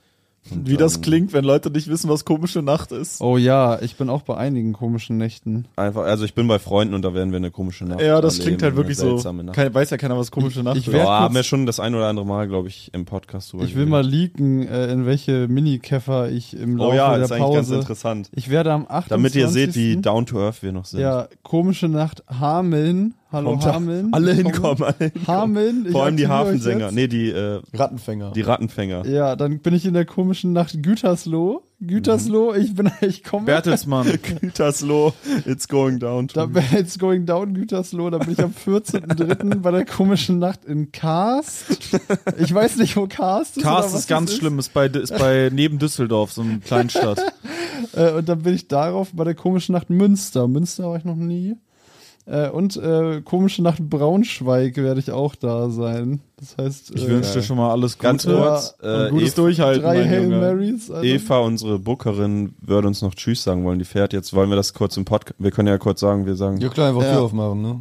[0.51, 3.21] Und Wie das dann klingt, wenn Leute nicht wissen, was komische Nacht ist.
[3.21, 5.65] Oh ja, ich bin auch bei einigen komischen Nächten.
[5.75, 8.33] Einfach, also ich bin bei Freunden und da werden wir eine komische Nacht Ja, das
[8.39, 9.09] erleben, klingt halt wirklich so.
[9.09, 9.55] seltsame Nacht.
[9.55, 10.93] Kein, weiß ja keiner, was komische Nacht ich ist.
[10.93, 13.63] werd ja, haben wir schon das ein oder andere Mal, glaube ich, im Podcast drüber
[13.63, 17.31] Ich will mal leaken, äh, in welche Mini-Käfer ich im Laufe Oh ja, der ist
[17.31, 17.75] eigentlich ganz Pause.
[17.75, 18.29] interessant.
[18.33, 19.09] Ich werde am 28.
[19.09, 20.99] Damit ihr seht, wie down to earth wir noch sind.
[21.01, 23.13] Ja, komische Nacht Hameln.
[23.31, 24.09] Hallo Kommt Hameln.
[24.11, 25.27] Alle Kommen- hinkommen, alle hinkommen.
[25.27, 25.87] Hameln.
[25.91, 26.91] Vor allem die Hafensänger.
[26.91, 28.31] Nee, die, äh, Rattenfänger.
[28.31, 29.05] die Rattenfänger.
[29.05, 31.61] Ja, dann bin ich in der komischen Nacht Gütersloh.
[31.79, 33.45] Gütersloh, ich bin, ich komme.
[33.45, 34.07] Bertelsmann.
[34.41, 35.13] Gütersloh,
[35.45, 39.59] it's going down Da it's going down Gütersloh, da bin ich am 14.03.
[39.59, 41.65] bei der komischen Nacht in Karst.
[42.39, 43.63] Ich weiß nicht, wo Karst ist.
[43.63, 47.21] Karst ist ganz das schlimm, ist bei, ist bei neben Düsseldorf, so eine Kleinstadt.
[47.93, 50.47] Äh, und dann bin ich darauf bei der komischen Nacht Münster.
[50.49, 51.55] Münster war ich noch nie.
[52.29, 56.19] Äh, und äh, komische Nacht Braunschweig werde ich auch da sein.
[56.37, 58.03] Das heißt, Ich äh, wünsche dir schon mal alles Gute.
[58.07, 60.37] Ganz kurz, und äh, gutes Eva- Durchhalten, drei mein Hail Junge.
[60.37, 60.91] Marys.
[60.91, 63.79] Also, Eva, unsere Bookerin, würde uns noch Tschüss sagen wollen.
[63.79, 64.33] Die fährt jetzt.
[64.35, 65.35] Wollen wir das kurz im Podcast?
[65.39, 66.57] Wir können ja kurz sagen, wir sagen.
[66.61, 67.13] Ja klar, einfach Ja.
[67.13, 67.79] Tür aufmachen, ne?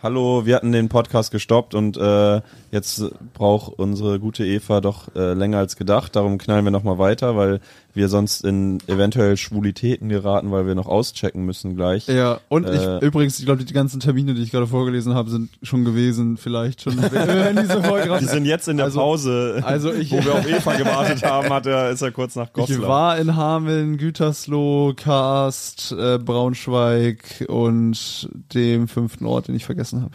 [0.00, 2.40] Hallo, wir hatten den Podcast gestoppt und äh,
[2.70, 3.02] jetzt
[3.34, 6.14] braucht unsere gute Eva doch äh, länger als gedacht.
[6.14, 7.58] Darum knallen wir nochmal weiter, weil
[7.94, 12.06] wir sonst in eventuell Schwulitäten geraten, weil wir noch auschecken müssen gleich.
[12.06, 15.30] Ja, und Äh, ich, übrigens, ich glaube, die ganzen Termine, die ich gerade vorgelesen habe,
[15.30, 16.96] sind schon gewesen, vielleicht schon,
[18.20, 21.48] Die sind jetzt in der Also- Pause, Also ich, wo wir auf Eva gewartet haben,
[21.50, 22.88] hat er, ist er kurz nach ich Goslar.
[22.88, 30.14] war in Hameln, Gütersloh, Karst, äh, Braunschweig und dem fünften Ort, den ich vergessen habe.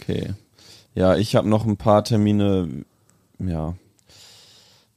[0.00, 0.30] Okay.
[0.94, 2.68] Ja, ich habe noch ein paar Termine,
[3.38, 3.74] ja.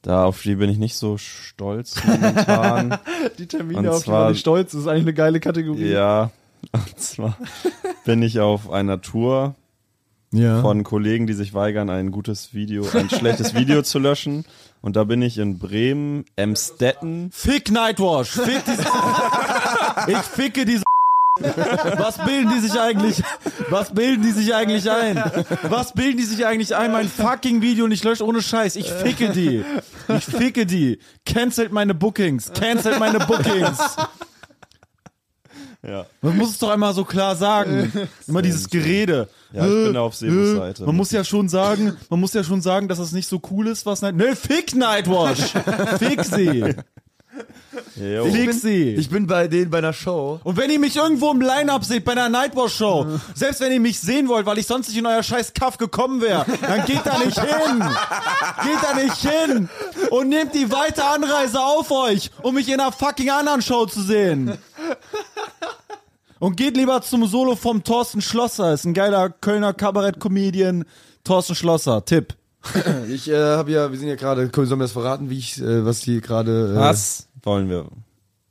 [0.03, 2.97] Da auf die bin ich nicht so stolz momentan.
[3.39, 5.91] Die Termine, Und auf die man nicht stolz ist, ist eigentlich eine geile Kategorie.
[5.91, 6.29] ja.
[6.71, 7.37] Und zwar
[8.05, 9.55] bin ich auf einer Tour
[10.31, 10.61] Ja.
[10.61, 14.45] von Kollegen, die sich weigern, ein gutes Video, ein schlechtes Video zu löschen.
[14.81, 17.29] Und da bin ich in Bremen, Emstetten.
[17.31, 18.31] Fick Nightwash.
[18.31, 18.83] Fick diese.
[20.11, 20.83] ich ficke diese.
[21.39, 23.23] Was bilden die sich eigentlich?
[23.69, 25.17] Was bilden die sich eigentlich ein?
[25.63, 26.91] Was bilden die sich eigentlich ein?
[26.91, 28.75] Mein fucking Video nicht löscht ohne Scheiß.
[28.75, 29.65] Ich ficke die.
[30.09, 30.99] Ich ficke die.
[31.25, 32.51] Cancelt meine Bookings.
[32.53, 33.79] Cancelt meine Bookings.
[35.81, 36.05] Ja.
[36.21, 37.91] Man muss es doch einmal so klar sagen.
[38.27, 39.27] Immer dieses Gerede.
[39.51, 40.85] Ja, ich bin Äh, auf Sebos äh, Seite.
[40.85, 43.67] Man muss ja schon sagen, man muss ja schon sagen, dass das nicht so cool
[43.67, 44.15] ist, was Night.
[44.15, 45.51] Ne, fick Nightwash!
[45.97, 46.75] fick sie!
[47.95, 48.95] Fick sie!
[48.95, 50.39] Ich bin bei denen bei einer Show.
[50.43, 53.99] Und wenn ihr mich irgendwo im Line-Up seht bei einer Nightwatch-Show, selbst wenn ihr mich
[53.99, 57.17] sehen wollt, weil ich sonst nicht in euer scheiß Kaff gekommen wäre, dann geht da
[57.17, 57.83] nicht hin!
[58.63, 59.69] Geht da nicht hin!
[60.09, 64.01] Und nehmt die weite Anreise auf euch, um mich in einer fucking anderen Show zu
[64.01, 64.57] sehen!
[66.39, 70.83] Und geht lieber zum Solo vom Thorsten Schlosser, ist ein geiler Kölner Kabarett-Comedian.
[71.23, 72.35] Thorsten Schlosser, Tipp.
[73.09, 75.85] Ich äh, habe ja, wir sind ja gerade, sollen wir das verraten, wie ich, äh,
[75.85, 77.87] was die gerade äh, Was wollen wir?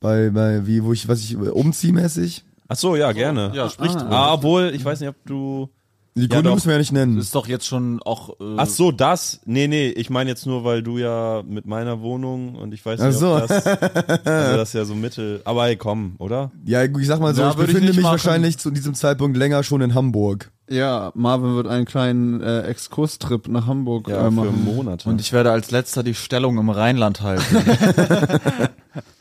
[0.00, 2.44] bei, bei, wie, wo ich, was ich äh, umziehmäßig.
[2.68, 3.52] Ach so, ja, gerne.
[3.54, 3.96] Ja, spricht.
[3.96, 5.68] Ah, obwohl, ich weiß nicht, ob du.
[6.14, 6.54] Die Gründe doch.
[6.56, 7.16] müssen wir ja nicht nennen.
[7.18, 8.38] Ist doch jetzt schon auch.
[8.38, 9.40] Äh, Ach so, das.
[9.46, 13.00] Nee, nee, ich meine jetzt nur, weil du ja mit meiner Wohnung und ich weiß
[13.00, 13.34] Ach nicht, so.
[13.36, 15.40] ob das, also das ist ja so Mittel.
[15.44, 16.50] Aber hey, komm, oder?
[16.66, 18.12] Ja, ich sag mal so, Ja, ich ich befinde nicht mich machen.
[18.12, 20.50] wahrscheinlich zu diesem Zeitpunkt länger schon in Hamburg.
[20.72, 24.64] Ja, Marvin wird einen kleinen äh, Exkurstrip nach Hamburg Ja, äh, für machen.
[24.64, 25.08] Monate.
[25.08, 27.56] Und ich werde als letzter die Stellung im Rheinland halten.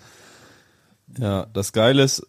[1.17, 2.25] Ja, das Geile ist,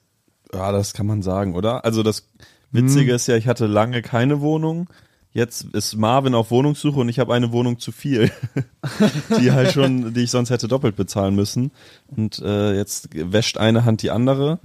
[0.52, 1.84] ja, das kann man sagen, oder?
[1.84, 2.26] Also das
[2.72, 4.88] Witzige ist ja, ich hatte lange keine Wohnung.
[5.34, 8.30] Jetzt ist Marvin auf Wohnungssuche und ich habe eine Wohnung zu viel,
[9.40, 11.70] die halt schon, die ich sonst hätte doppelt bezahlen müssen.
[12.08, 14.58] Und äh, jetzt wäscht eine Hand die andere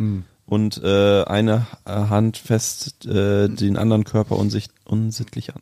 [0.48, 5.62] und äh, eine Hand fest äh, den anderen Körper unsicht unsittlich an.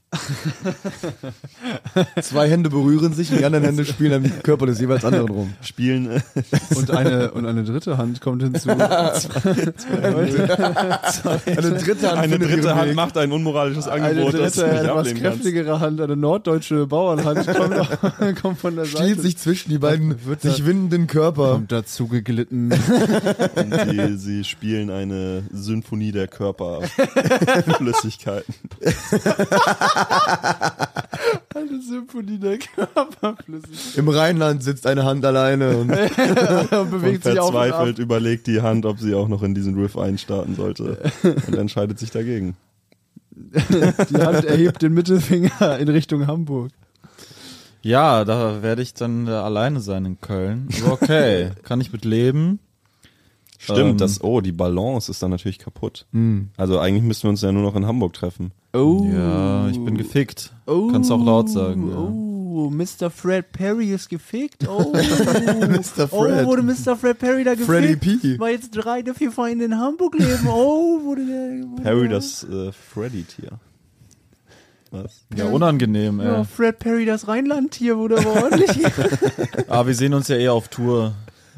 [2.22, 5.54] Zwei Hände berühren sich und die anderen Hände spielen am Körper des jeweils anderen rum.
[5.62, 6.22] Spielen äh,
[6.76, 8.70] Und eine, und eine dritte Hand kommt hinzu.
[8.76, 8.88] Eine
[11.78, 14.98] dritte Hand, eine dritte Hand macht ein unmoralisches Eine Angebot, das du dritte, nicht etwas
[14.98, 15.42] ablehnen kannst.
[15.42, 17.76] kräftigere Hand, eine norddeutsche Bauernhand kommt,
[18.42, 19.04] kommt von der Seite.
[19.04, 21.54] Stiehlt sich zwischen die beiden Wird sich windenden Körper.
[21.54, 22.72] kommt dazu geglitten.
[23.56, 28.54] Und sie, sie spielen eine Symphonie der Körperflüssigkeiten.
[31.56, 33.98] Eine Symphonie der Körperflüssigkeit.
[33.98, 36.00] Im Rheinland sitzt eine Hand alleine und Und
[36.72, 37.64] Und bewegt sich auf und ab.
[37.68, 40.98] verzweifelt überlegt die Hand, ob sie auch noch in diesen Riff einstarten sollte
[41.48, 42.56] und entscheidet sich dagegen.
[43.36, 46.72] Die Hand erhebt den Mittelfinger in Richtung Hamburg.
[47.82, 50.70] Ja, da werde ich dann äh, alleine sein in Köln.
[50.90, 52.60] Okay, kann ich mit leben.
[53.66, 53.98] Stimmt, Ähm.
[53.98, 56.06] das, oh, die Balance ist dann natürlich kaputt.
[56.58, 58.52] Also eigentlich müssten wir uns ja nur noch in Hamburg treffen.
[58.74, 59.06] Oh.
[59.14, 60.54] Ja, ich bin gefickt.
[60.66, 61.90] Kannst auch laut sagen.
[61.90, 61.98] Ja.
[61.98, 63.10] Oh, Mr.
[63.10, 64.66] Fred Perry ist gefickt.
[64.68, 66.08] Oh, Mr.
[66.08, 66.10] Fred.
[66.12, 66.96] Oh, wurde Mr.
[66.96, 67.68] Fred Perry da gefickt?
[67.70, 68.40] Freddy P.
[68.40, 70.48] Weil jetzt drei der vier Feinde in Hamburg leben.
[70.48, 71.68] Oh, wurde der.
[71.96, 73.60] Wurde der- das äh, Freddy-Tier.
[74.92, 75.26] Was?
[75.36, 76.46] ja, unangenehm, Ja, ey.
[76.46, 78.86] Fred Perry, das Rheinland-Tier, wurde aber ordentlich.
[79.68, 81.14] Aber wir sehen uns ja eher auf Tour.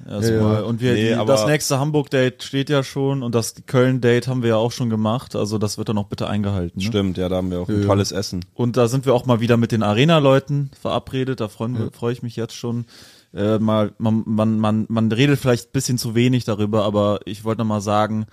[0.05, 0.55] Erstmal.
[0.55, 0.59] Ja.
[0.61, 4.41] Und wir, Nee, die, aber- das nächste Hamburg-Date steht ja schon und das Köln-Date haben
[4.41, 5.35] wir ja auch schon gemacht.
[5.35, 6.79] Also das wird dann auch bitte eingehalten.
[6.79, 6.85] Ne?
[6.85, 7.87] Stimmt, ja, da haben wir auch ein Ja.
[7.87, 8.45] tolles Essen.
[8.53, 11.39] Und da sind wir auch mal wieder mit den Arena-Leuten verabredet.
[11.39, 12.85] Da freuen wir, freue ich mich jetzt schon.
[13.33, 17.43] Äh, mal, man, man, man, man redet vielleicht ein bisschen zu wenig darüber, aber ich
[17.43, 18.25] wollte noch mal sagen,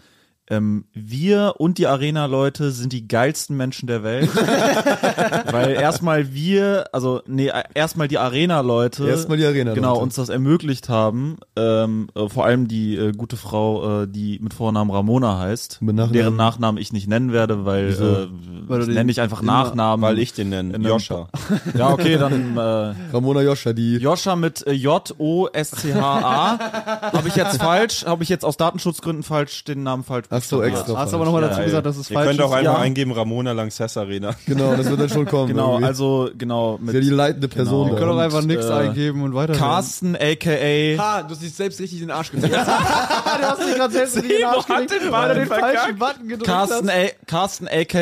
[0.51, 4.28] ähm, wir und die Arena-Leute sind die geilsten Menschen der Welt.
[5.51, 9.09] Weil erstmal wir, also nee, erstmal die Arena-Leute.
[9.09, 9.80] Erstmal die Arena-Leute.
[9.80, 11.36] Genau, uns das ermöglicht haben.
[11.57, 15.97] Ähm, äh, vor allem die äh, gute Frau, äh, die mit Vornamen Ramona heißt, Mit
[15.97, 16.12] Nachnamen?
[16.12, 18.05] deren Nachnamen ich nicht nennen werde, weil, Wieso?
[18.05, 18.28] äh,
[18.66, 20.03] Weil du ich den nenne ich einfach Nachnamen.
[20.03, 21.28] Weil ich den nenne, Joscha.
[21.74, 22.61] Ja, okay, dann äh,
[23.12, 26.59] Ramona Joscha, die Joscha mit äh, J-O-S-C-H-A.
[27.12, 30.78] habe ich jetzt falsch, habe ich jetzt aus Datenschutzgründen falsch, den Namen falsch So, buchstabiert.
[30.80, 30.99] extra.
[30.99, 32.57] Hast aber nochmal dazu Ja, gesagt, dass es Ihr falsch könnt auch ist.
[32.59, 32.78] einfach Ja.
[32.80, 34.35] eingeben Ramona Lanxess Arena.
[34.47, 35.49] genau, das wird dann schon kommen.
[35.49, 35.87] Genau, irgendwie.
[35.87, 37.93] also genau ist ja die mit leitende Person Genau.
[37.95, 38.16] Wir können da.
[38.16, 39.53] doch einfach nichts äh, eingeben und weiter.
[39.55, 42.53] Carsten aka Ha, du hast dich selbst richtig in den Arsch gefickt.
[42.55, 46.47] du hast dich gerade selbst in den Arsch gelegt, weil du den falschen Button gedrückt
[46.47, 47.26] Carsten, hast.
[47.26, 48.01] Carsten aka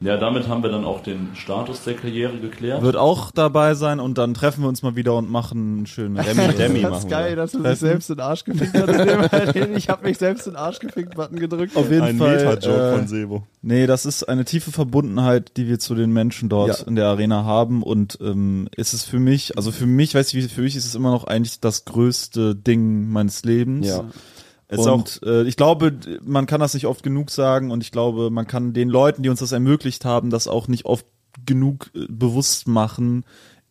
[0.00, 2.82] Ja, damit haben wir dann auch den Status der Karriere geklärt.
[2.82, 6.16] wird auch dabei sein und dann treffen wir uns mal wieder und machen einen schönen
[6.16, 8.92] Demi, Demi Das machen ist geil, dass du dich selbst in den Arsch gefickt hast.
[9.76, 11.71] Ich habe mich selbst in den Arsch gefickt Button gedrückt.
[11.74, 12.36] Auf jeden Ein Fall.
[12.36, 13.42] Meta-Joke äh, von Sebo.
[13.62, 16.86] Nee, das ist eine tiefe Verbundenheit, die wir zu den Menschen dort Ja.
[16.86, 20.52] in der Arena haben und ähm, ist es für mich, also für mich, weiß ich,
[20.52, 23.86] für mich ist es immer noch eigentlich das größte Ding meines Lebens.
[23.86, 24.04] Ja.
[24.68, 25.94] Ist auch, und äh, ich glaube,
[26.24, 29.28] man kann das nicht oft genug sagen und ich glaube, man kann den Leuten, die
[29.28, 31.06] uns das ermöglicht haben, das auch nicht oft
[31.44, 33.24] genug äh, bewusst machen,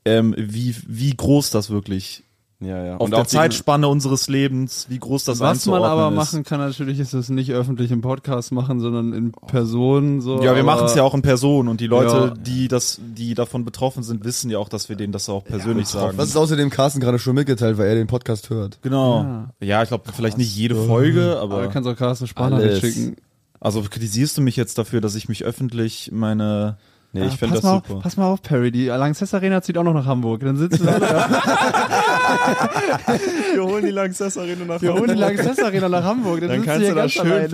[0.05, 2.23] ähm, wie, wie groß das wirklich
[2.61, 2.95] ja, ja.
[2.95, 6.15] auf Und der auch die- Zeitspanne unseres Lebens, wie groß das Was man aber ist.
[6.15, 10.21] machen kann, natürlich ist es nicht öffentlich im Podcast machen, sondern in Person.
[10.21, 12.33] So, Ja, wir machen es ja auch in Person und die Leute, Ja.
[12.41, 15.87] die das, die davon betroffen sind, wissen ja auch, dass wir denen das auch persönlich
[15.87, 16.17] sagen.
[16.17, 18.77] Was ist außerdem Carsten gerade schon mitgeteilt, weil er den Podcast hört.
[18.81, 19.45] Genau.
[19.59, 22.79] Ja, ich glaube vielleicht nicht jede Folge, Aber aber du kannst auch Carsten Alles.
[22.79, 23.15] schicken.
[23.59, 26.77] also kritisierst du mich jetzt dafür, dass ich mich öffentlich meine
[27.13, 27.95] Nee, ich Ah, finde pass das mal super.
[27.97, 28.71] Auf, pass mal auf, Perry.
[28.71, 30.39] Die Lanxess Arena zieht auch noch nach Hamburg.
[30.45, 31.29] Dann sitzen wir alle da.
[33.53, 36.41] Wir holen die Lanxess Arena nach Wir holen die Lanxess Arena nach Hamburg.
[36.41, 37.49] Dann, Dann kannst du da schön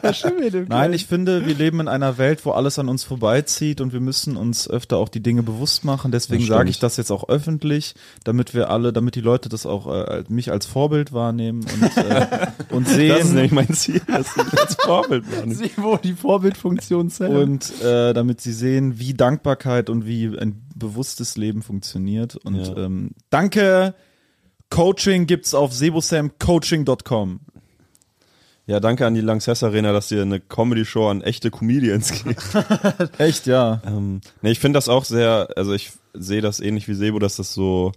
[0.00, 0.66] verschimmeln.
[0.68, 4.00] Nein, ich finde, wir leben in einer Welt, wo alles an uns vorbeizieht und wir
[4.00, 6.10] müssen uns öfter auch die Dinge bewusst machen.
[6.12, 7.94] Deswegen sage ich das jetzt auch öffentlich,
[8.24, 12.46] damit wir alle, damit die Leute das auch äh, mich als Vorbild wahrnehmen und, äh,
[12.70, 15.54] und Das ist sehen nämlich mein Ziel, dass ich als Vorbild bin.
[15.54, 17.30] Sie, wo die Vorbildfunktion zählt.
[17.30, 22.36] und äh, damit sie sehen, wie Dankbarkeit und wie ein bewusstes Leben funktioniert.
[22.36, 22.76] Und Ja.
[22.76, 23.94] ähm, danke.
[24.70, 27.40] Coaching gibt's auf sebosamcoaching.com.
[28.66, 32.42] Ja, danke an die Lanxess Arena, dass ihr eine Comedy-Show an echte Comedians gibt.
[33.18, 33.80] Echt, ja.
[33.86, 37.36] ähm, nee, ich finde das auch sehr, also ich sehe das ähnlich wie Sebo, dass
[37.36, 37.92] das so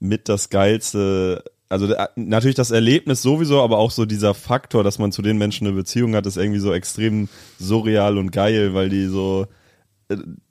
[0.00, 4.98] mit das geilste, also der, natürlich das Erlebnis sowieso, aber auch so dieser Faktor, dass
[4.98, 7.28] man zu den Menschen eine Beziehung hat, ist irgendwie so extrem
[7.60, 9.46] surreal und geil, weil die so äh,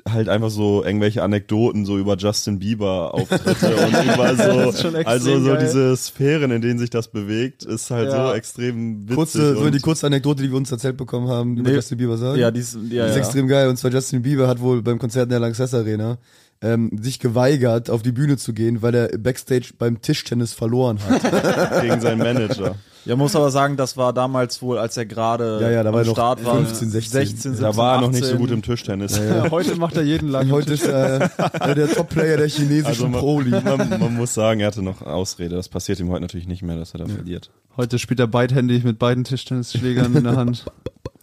[0.08, 5.40] halt einfach so irgendwelche Anekdoten so über Justin Bieber Auftritte und über so ist also
[5.40, 5.60] so geil.
[5.62, 8.28] diese Sphären, in denen sich das bewegt, ist halt Ja.
[8.30, 9.16] so extrem witzig.
[9.16, 11.74] Kurze, so die kurze Anekdote, die wir uns erzählt bekommen haben, die Nee.
[11.76, 12.38] Justin Bieber sagt.
[12.38, 13.22] Ja, dies, ja, Das ist ja.
[13.24, 13.70] extrem geil.
[13.70, 16.18] Und zwar Justin Bieber hat wohl beim Konzert in der Lanxess Arena
[16.66, 21.82] ähm, sich geweigert, auf die Bühne zu gehen, weil er Backstage beim Tischtennis verloren hat.
[21.82, 22.76] Gegen seinen Manager.
[23.06, 25.96] Ja, muss aber sagen, das war damals wohl, als er gerade Ja, ja, da am
[25.96, 26.56] war er noch Start war.
[26.56, 27.12] 15, 16.
[27.12, 28.40] 16, 17, Da war er noch nicht so 18.
[28.40, 29.20] gut im Tischtennis.
[29.52, 30.50] Heute macht er jeden lang.
[30.50, 31.30] Heute ist er
[31.62, 33.64] äh, der Top-Player der chinesischen Also man, Pro-League.
[33.64, 35.56] man, man muss sagen, er hatte noch Ausrede.
[35.56, 37.52] Das passiert ihm heute natürlich nicht mehr, dass er da verliert.
[37.78, 40.66] Heute spielt er beidhändig mit beiden Tischtennisschlägern in der Hand.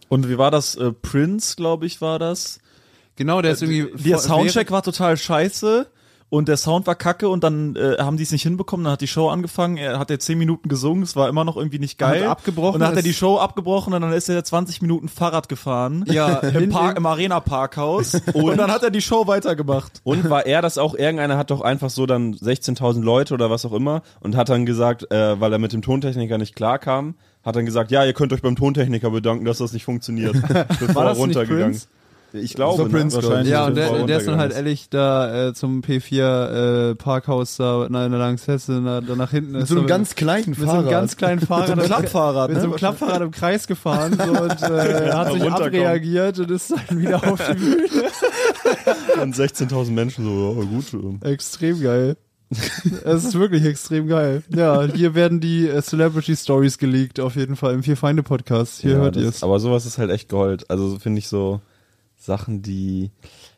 [0.08, 0.76] Und wie war das?
[0.76, 2.60] Äh, Prince, glaube ich, war das.
[3.16, 3.88] Genau, der ist irgendwie.
[4.02, 5.86] Der Soundcheck war total scheiße
[6.32, 9.02] und der Sound war kacke und dann äh, haben die es nicht hinbekommen, dann hat
[9.02, 11.98] die Show angefangen, er hat ja 10 Minuten gesungen, es war immer noch irgendwie nicht
[11.98, 12.22] geil.
[12.22, 15.10] Hat abgebrochen, Und dann hat er die Show abgebrochen und dann ist er 20 Minuten
[15.10, 16.06] Fahrrad gefahren.
[16.08, 20.00] Ja, im, Park, im Arena Parkhaus und dann hat er die Show weitergemacht.
[20.04, 20.94] Und war er das auch?
[20.94, 24.64] Irgendeiner hat doch einfach so dann 16.000 Leute oder was auch immer und hat dann
[24.64, 28.32] gesagt, äh, weil er mit dem Tontechniker nicht klarkam, hat dann gesagt, ja, ihr könnt
[28.32, 30.32] euch beim Tontechniker bedanken, dass das nicht funktioniert.
[30.80, 31.72] Bevor er das nicht runtergegangen.
[31.72, 31.88] Prince?
[32.34, 33.22] Ich glaube, Das war Prince, ne?
[33.22, 33.48] glaub ich.
[33.48, 37.56] Ja, und der, er der ist dann halt ehrlich da äh, zum P4 äh, Parkhaus
[37.56, 39.52] da in der Lanxesse da, da nach hinten.
[39.52, 40.80] Mit ist so einem ganz kleinen mit so Fahrrad.
[40.80, 41.68] einem ganz kleinen Fahrrad.
[41.68, 42.62] Mit so einem Klappfahrrad, Mit ne?
[42.62, 46.98] so einem Klappfahrrad im Kreis gefahren so, und äh, hat sich abreagiert und ist dann
[46.98, 47.86] wieder auf die Bühne.
[49.22, 51.22] Und 16.000 Menschen so, ja, gut.
[51.24, 52.16] Extrem geil.
[53.04, 54.42] Es ist wirklich extrem geil.
[54.54, 58.80] Ja, hier werden die äh, Celebrity Stories geleakt, auf jeden Fall im Vier Feinde Podcast.
[58.80, 59.42] Hier Ja, hört ihr es.
[59.42, 60.68] Aber sowas ist halt echt Gold.
[60.70, 61.60] Also so finde ich so
[62.24, 63.10] Sachen, die.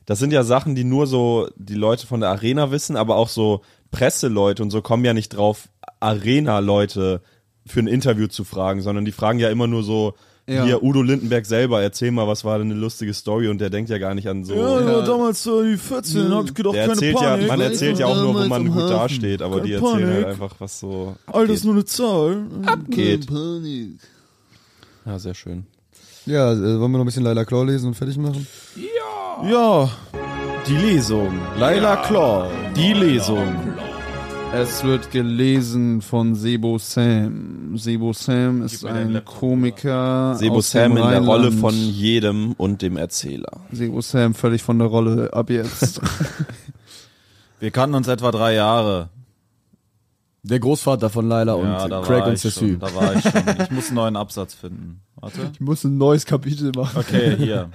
[0.06, 3.28] Das sind ja Sachen, die nur so die Leute von der Arena wissen, aber auch
[3.28, 5.68] so Presseleute und so kommen ja nicht drauf,
[6.00, 7.20] Arena-Leute
[7.66, 10.14] für ein Interview zu fragen, sondern die fragen ja immer nur so,
[10.46, 10.64] Ja.
[10.64, 13.88] hier Udo Lindenberg selber, erzähl mal, was war denn eine lustige Story und der denkt
[13.88, 14.54] ja gar nicht an so.
[14.54, 15.00] Ja.
[15.02, 18.46] damals äh, 14 hab ich gedacht, der erzählt ja, man erzählt ja auch nur, wo
[18.48, 20.26] man gut dasteht, aber die Keine erzählen halt Panik.
[20.42, 22.44] einfach, was so Alles nur eine Zahl.
[22.66, 23.26] abgeht.
[25.06, 25.66] Ja, sehr schön.
[26.26, 28.46] Ja, äh, wollen wir noch ein bisschen Laila Claw lesen und fertig machen?
[29.46, 29.90] Ja,
[30.66, 31.38] die Lesung.
[31.58, 33.54] Laila Claw, die Lesung.
[34.54, 37.76] Es wird gelesen von Sebo Sam.
[37.76, 40.36] Sebo Sam ist ein Komiker.
[40.36, 43.60] Sebo aus Sam dem in der Rolle von jedem und dem Erzähler.
[43.72, 46.00] Sebo Sam völlig von der Rolle ab jetzt.
[47.60, 49.10] Wir kannten uns etwa drei Jahre.
[50.44, 52.76] Der Großvater von Laila und ja, da Craig und Cecil.
[52.76, 53.32] Da war ich schon.
[53.64, 55.00] Ich muss einen neuen Absatz finden.
[55.16, 55.50] Warte.
[55.54, 56.98] ich muss ein neues Kapitel machen.
[56.98, 57.70] Okay, hier.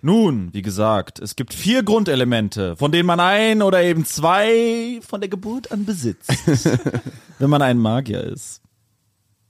[0.00, 5.20] Nun, wie gesagt, es gibt vier Grundelemente, von denen man ein oder eben zwei von
[5.20, 6.32] der Geburt an besitzt,
[7.38, 8.62] wenn man ein Magier ist.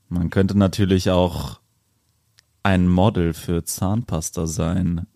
[0.08, 1.60] Man könnte natürlich auch
[2.62, 5.06] ein Model für Zahnpasta sein.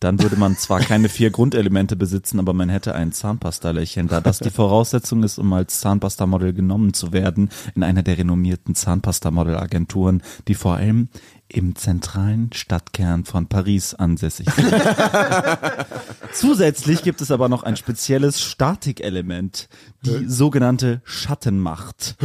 [0.00, 4.40] Dann würde man zwar keine vier Grundelemente besitzen, aber man hätte ein Zahnpasta-Lächeln, da das
[4.40, 10.54] die Voraussetzung ist, um als Zahnpasta-Model genommen zu werden in einer der renommierten Zahnpasta-Model-Agenturen, die
[10.54, 11.08] vor allem
[11.48, 14.74] im zentralen Stadtkern von Paris ansässig sind.
[16.32, 19.68] Zusätzlich gibt es aber noch ein spezielles Statikelement,
[20.04, 22.16] die sogenannte Schattenmacht.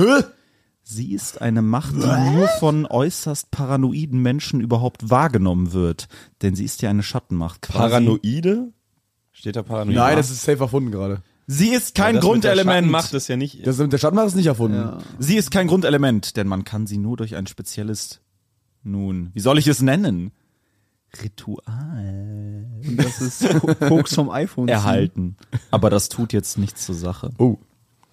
[0.92, 6.08] Sie ist eine Macht, die nur von äußerst paranoiden Menschen überhaupt wahrgenommen wird.
[6.42, 7.62] Denn sie ist ja eine Schattenmacht.
[7.62, 7.78] Quasi.
[7.78, 8.74] Paranoide?
[9.32, 9.98] Steht da Paranoide?
[10.00, 11.22] Nein, das ist safe erfunden gerade.
[11.48, 12.90] Sie ist kein der Grundelement.
[12.92, 13.66] Macht es ja nicht.
[13.66, 14.78] Das mit der Stadtmacht ist nicht erfunden.
[14.78, 14.98] Ja.
[15.18, 18.20] Sie ist kein Grundelement, denn man kann sie nur durch ein spezielles,
[18.84, 20.32] nun, wie soll ich es nennen?
[21.24, 22.66] Ritual
[22.98, 24.68] Das ist Ko- Koks vom iPhone.
[24.68, 25.36] erhalten.
[25.70, 27.32] Aber das tut jetzt nichts zur Sache.
[27.38, 27.58] Oh,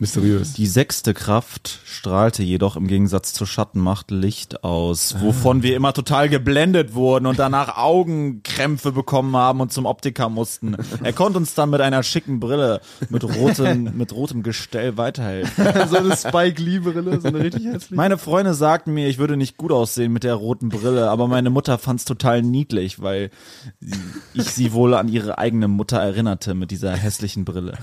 [0.01, 0.53] mysteriös.
[0.53, 6.29] Die sechste Kraft strahlte jedoch im Gegensatz zur Schattenmacht Licht aus, wovon wir immer total
[6.29, 10.77] geblendet wurden und danach Augenkrämpfe bekommen haben und zum Optiker mussten.
[11.03, 15.89] Er konnte uns dann mit einer schicken Brille mit rotem, mit rotem Gestell weiterhelfen.
[15.89, 17.97] so eine Spike Lee Brille, so eine richtig hässliche.
[17.97, 21.51] Meine Freunde sagten mir, ich würde nicht gut aussehen mit der roten Brille, aber meine
[21.51, 23.31] Mutter fand's total niedlich, weil
[24.35, 27.79] ich sie wohl an ihre eigene Mutter erinnerte mit dieser hässlichen Brille.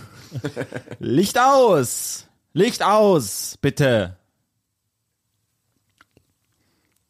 [0.99, 2.04] Licht aus!
[2.55, 4.15] Licht aus, bitte!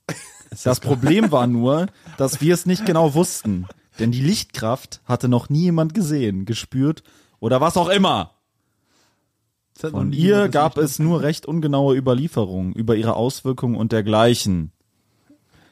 [0.63, 1.85] Das Problem war nur,
[2.17, 3.67] dass wir es nicht genau wussten,
[3.99, 7.03] denn die Lichtkraft hatte noch nie jemand gesehen, gespürt
[7.39, 8.31] oder was auch immer.
[9.77, 14.71] Von ihr gab es nur recht ungenaue Überlieferungen über ihre Auswirkungen und dergleichen.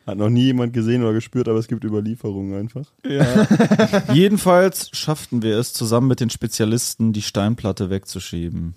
[0.05, 2.91] Hat noch nie jemand gesehen oder gespürt, aber es gibt Überlieferungen einfach.
[4.13, 8.75] Jedenfalls schafften wir es, zusammen mit den Spezialisten die Steinplatte wegzuschieben.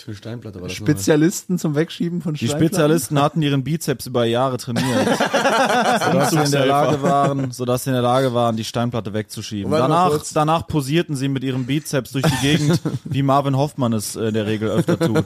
[0.00, 2.68] Für Steinplatte war das Spezialisten zum Wegschieben von Die Steinplatten?
[2.68, 4.84] Spezialisten hatten ihren Bizeps über Jahre trainiert,
[6.04, 9.70] sodass sie in der Lage waren, sodass sie in der Lage waren, die Steinplatte wegzuschieben.
[9.70, 14.28] Danach, danach posierten sie mit ihrem Bizeps durch die Gegend, wie Marvin Hoffmann es äh,
[14.28, 15.24] in der Regel öfter tut.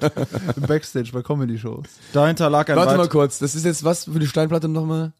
[0.56, 1.86] Im Backstage bei Comedy-Shows.
[2.12, 5.12] Dahinter lag ein Warte mal kurz, das ist jetzt was für die Steinplatte nochmal?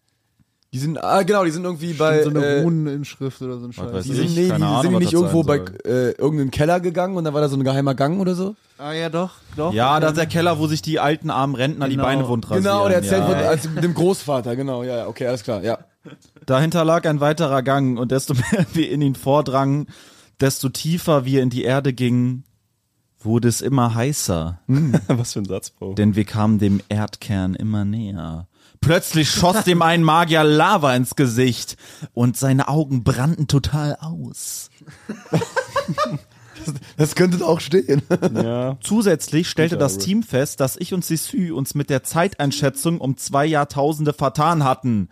[0.72, 2.22] Die sind, ah genau, die sind irgendwie bei.
[2.22, 4.04] so eine äh, Runeninschrift oder so ein Scheiß.
[4.04, 7.24] die sind, nee, die, Ahnung, sind die nicht irgendwo bei äh, irgendeinem Keller gegangen und
[7.24, 8.54] da war da so ein geheimer Gang oder so?
[8.78, 9.72] Ah ja, doch, doch.
[9.72, 10.00] Ja, okay.
[10.02, 12.04] das ist der Keller, wo sich die alten armen Rentner die Genau.
[12.04, 12.62] Beine wund rasieren.
[12.62, 13.26] Genau, der erzählt ja.
[13.26, 15.78] von als mit dem Großvater, genau, ja, ja, okay, alles klar, ja.
[16.46, 19.86] Dahinter lag ein weiterer Gang und desto mehr wir in ihn vordrangen,
[20.40, 22.44] desto tiefer wir in die Erde gingen,
[23.18, 24.60] wurde es immer heißer,
[25.08, 25.94] Was für ein Satz, Bro.
[25.94, 28.46] denn wir kamen dem Erdkern immer näher.
[28.81, 31.76] Plötzlich schoss dem einen Magier Lava ins Gesicht
[32.14, 34.70] und seine Augen brannten total aus.
[36.99, 38.03] Das könnte auch stehen.
[38.35, 38.76] Ja.
[38.83, 39.97] Zusätzlich stellte das.
[39.97, 45.09] Team fest, dass ich und Sissy uns mit der Zeiteinschätzung um zwei Jahrtausende vertan hatten.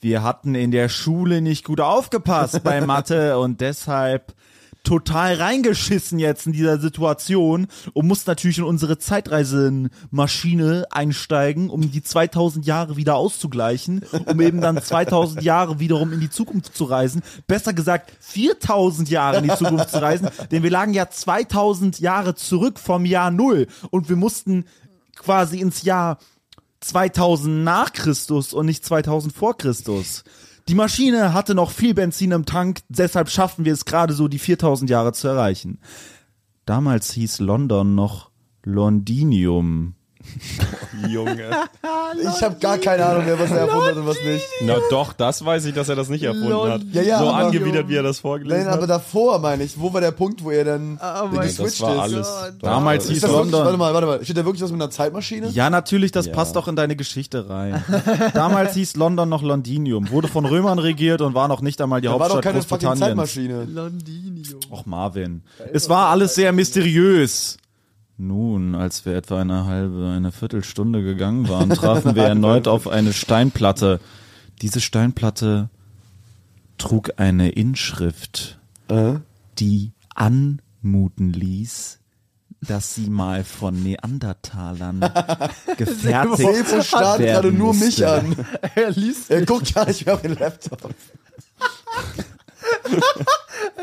[0.00, 4.34] Wir hatten in der Schule nicht gut aufgepasst bei Mathe und deshalb
[4.82, 12.02] total reingeschissen jetzt in dieser Situation und mussten natürlich in unsere Zeitreisenmaschine einsteigen, um die
[12.02, 17.22] 2000 Jahre wieder auszugleichen, um eben dann 2000 Jahre wiederum in die Zukunft zu reisen.
[17.46, 22.34] Besser gesagt 4000 Jahre in die Zukunft zu reisen, denn wir lagen ja 2000 Jahre
[22.34, 24.64] zurück vom Jahr Null und wir mussten
[25.16, 26.18] quasi ins Jahr
[26.80, 30.24] 2000 nach Christus und nicht 2000 vor Christus.
[30.68, 34.38] Die Maschine hatte noch viel Benzin im Tank, deshalb schaffen wir es gerade so, die
[34.38, 35.80] 4000 Jahre zu erreichen.
[36.66, 38.30] Damals hieß London noch
[38.62, 39.94] Londinium.
[41.08, 41.50] Junge.
[42.22, 44.44] Ich habe gar keine Ahnung mehr, was er erfunden hat und was nicht.
[44.62, 46.82] Na doch, das weiß ich, dass er das nicht erfunden hat.
[46.92, 48.90] Ja, ja, so aber- angewidert, wie er das vorgelesen Nein, aber hat.
[48.90, 51.94] davor meine ich, wo war der Punkt, wo er dann Ah, mein geswitcht Das war
[51.94, 52.00] ist?
[52.00, 52.28] alles.
[52.60, 53.78] Damals Ist hieß das wirklich, warte London.
[53.78, 55.48] mal, warte mal, steht da wirklich was mit einer Zeitmaschine?
[55.48, 56.32] Ja, natürlich, das Ja.
[56.32, 57.82] passt doch in deine Geschichte rein.
[58.34, 62.08] Damals hieß London noch Londinium, wurde von Römern regiert und war noch nicht einmal die
[62.08, 63.32] da war doch Hauptstadt keine fucking Großbritanniens.
[63.32, 63.64] Zeitmaschine.
[63.64, 64.58] Londinio.
[64.70, 65.42] Och Marvin.
[65.72, 67.56] Es war alles sehr mysteriös.
[68.22, 73.14] Nun, als wir etwa eine halbe, eine Viertelstunde gegangen waren, trafen wir erneut auf eine
[73.14, 73.98] Steinplatte.
[74.60, 75.70] Diese Steinplatte
[76.76, 78.58] trug eine Inschrift,
[78.88, 79.14] Äh?
[79.58, 81.98] die anmuten ließ,
[82.60, 85.00] dass sie mal von Neandertalern
[85.78, 88.36] gefertigt Sebo starrt werden gerade nur mich an.
[88.74, 90.94] Er liest Er guckt gar nicht mehr auf den Laptop.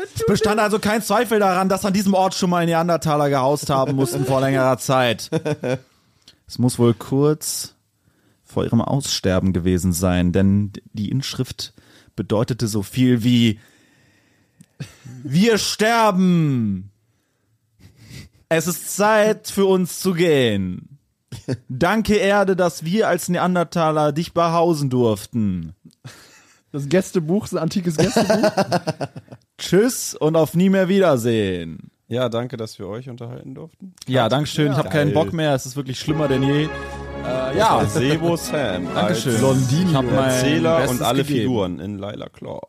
[0.02, 3.96] Es bestand also kein Zweifel daran, dass an diesem Ort schon mal Neandertaler gehaust haben
[3.96, 5.30] mussten vor längerer Zeit.
[6.46, 7.74] Es muss wohl kurz
[8.44, 11.74] vor ihrem Aussterben gewesen sein, denn die Inschrift
[12.16, 13.60] bedeutete so viel wie
[15.22, 16.90] Wir sterben.
[18.48, 20.98] Es ist Zeit für uns zu gehen.
[21.68, 25.74] Danke Erde, dass wir als Neandertaler dich behausen durften.
[26.72, 28.50] das Gästebuch, das antikes Gästebuch.
[29.58, 31.90] Tschüss und auf nie mehr Wiedersehen.
[32.06, 33.94] Ja, danke, dass wir euch unterhalten durften.
[34.06, 34.72] Ja, Dankeschön.
[34.72, 35.12] ich habe keinen.
[35.12, 35.54] Bock mehr.
[35.54, 36.64] Es ist wirklich schlimmer denn je.
[36.64, 38.86] Äh, ja, Sebo Sam.
[38.94, 39.32] Dankeschön.
[39.32, 40.00] Als Blondinio.
[40.02, 41.40] Erzähler Bestes und alle gegeben.
[41.40, 42.60] Figuren in Lila Claw.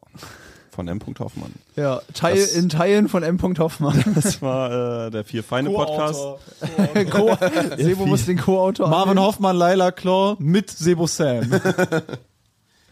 [0.72, 1.00] Von M.
[1.20, 1.54] Hoffmann.
[1.76, 3.38] ja, Teil, Das- in Teilen von M.
[3.60, 4.02] Hoffmann.
[4.16, 6.20] Das war äh, der Vier Feinde Podcast.
[7.12, 7.38] Co
[7.78, 9.26] Sebo muss den Co-Autor Marvin annehmen.
[9.28, 11.50] Hoffmann, Laila Claw mit Sebo Sam.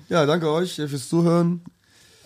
[0.09, 1.61] Ja, danke euch fürs Zuhören.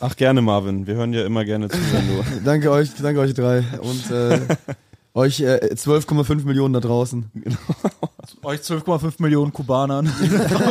[0.04, 0.88] Ach, gerne, Marvin.
[0.88, 2.44] Wir hören ja immer gerne zu, wenn du.
[2.44, 3.64] Danke euch, danke euch drei.
[3.82, 4.40] Und äh,
[5.14, 7.30] euch äh, 12,5 Millionen da draußen.
[8.44, 10.12] Euch 12,5 Millionen Kubanern,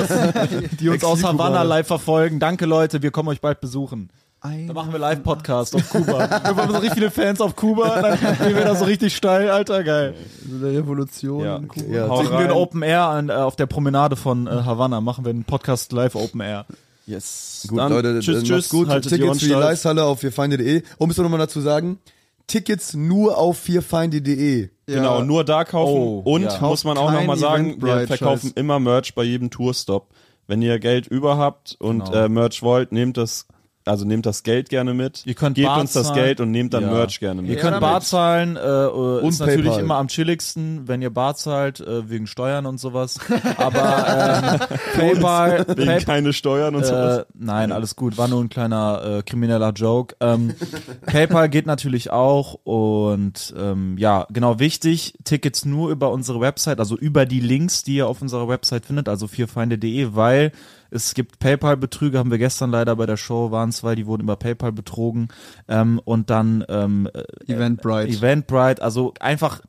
[0.80, 2.40] die uns aus Havanna live verfolgen.
[2.40, 4.10] Danke Leute, wir kommen euch bald besuchen.
[4.42, 6.18] Da machen wir Live-Podcast auf Kuba.
[6.18, 9.50] Wir haben so richtig viele Fans auf Kuba, dann gehen wir da so richtig steil,
[9.50, 10.14] Alter, geil.
[10.48, 11.44] So eine Revolution.
[11.44, 11.56] Ja.
[11.56, 11.94] in Kuba.
[11.94, 12.50] Ja, Kriegen wir ein.
[12.50, 16.14] Open Air an, äh, auf der Promenade von äh, Havanna, machen wir einen Podcast live
[16.14, 16.64] Open Air.
[17.06, 17.66] Yes.
[17.68, 18.68] Gut, Dann, Leute, tschüss, tschüss.
[18.68, 18.88] gut.
[18.88, 19.60] Haltet die Tickets Ohren für die steif.
[19.64, 20.82] Leishalle auf vierfeinde.de.
[20.98, 21.98] Und müssen wir nochmal dazu sagen,
[22.46, 24.68] Tickets nur auf vierfeinde.de.
[24.86, 25.24] Genau, Ja.
[25.24, 25.92] nur da kaufen.
[25.92, 26.58] Oh, und ja.
[26.60, 30.08] muss man auch nochmal sagen, wir verkaufen immer Merch bei jedem Tourstop.
[30.46, 32.24] Wenn ihr Geld über habt und Genau.
[32.24, 33.46] äh, Merch wollt, nehmt das,
[33.86, 35.22] also nehmt das Geld gerne mit.
[35.26, 36.22] Ihr könnt Gebt Bar uns das zahlen.
[36.22, 36.90] Geld und nehmt dann Ja.
[36.92, 37.50] Merch gerne mit.
[37.50, 37.80] Ihr könnt damit.
[37.80, 39.82] Bar zahlen, äh, äh, Und ist natürlich PayPal.
[39.82, 43.18] immer am chilligsten, wenn ihr Bar zahlt, äh, wegen Steuern und sowas.
[43.56, 47.18] Aber ähm, PayPal, Wegen Pay keine Steuern und sowas.
[47.20, 50.14] äh, nein, alles gut, war nur ein kleiner äh, krimineller Joke.
[50.20, 50.54] Ähm,
[51.06, 56.96] PayPal geht natürlich auch und ähm, ja, genau wichtig, Tickets nur über unsere Website, also
[56.96, 60.52] über die Links, die ihr auf unserer Website findet, also vierfeinde.de, weil
[60.90, 64.36] es gibt PayPal-Betrüge, haben wir gestern leider bei der Show, waren zwei, die wurden über
[64.36, 65.28] PayPal betrogen
[65.68, 68.08] ähm, und dann ähm, äh, Eventbrite.
[68.08, 69.60] Eventbrite, also einfach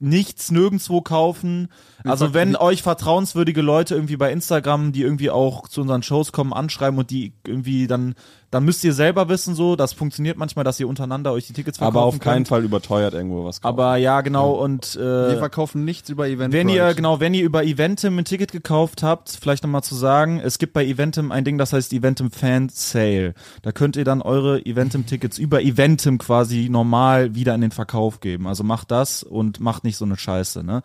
[0.00, 1.68] nichts nirgendwo kaufen.
[2.04, 6.54] Also wenn euch vertrauenswürdige Leute irgendwie bei Instagram, die irgendwie auch zu unseren Shows kommen,
[6.54, 8.14] anschreiben und die irgendwie dann
[8.50, 11.78] dann müsst ihr selber wissen, so, das funktioniert manchmal, dass ihr untereinander euch die Tickets
[11.78, 12.48] verkaufen Aber auf keinen könnt.
[12.48, 13.72] Fall überteuert irgendwo was kaufen.
[13.72, 16.52] Aber ja, genau, und Wir äh, verkaufen nichts über Event.
[16.52, 20.40] wenn ihr, genau, wenn ihr über Eventim ein Ticket gekauft habt, vielleicht nochmal zu sagen,
[20.42, 23.34] es gibt bei Eventim ein Ding, das heißt Eventim Fan Sale.
[23.62, 28.46] Da könnt ihr dann eure Eventim-Tickets über Eventim quasi normal wieder in den Verkauf geben.
[28.46, 30.82] Also macht das und macht nicht so eine Scheiße, ne?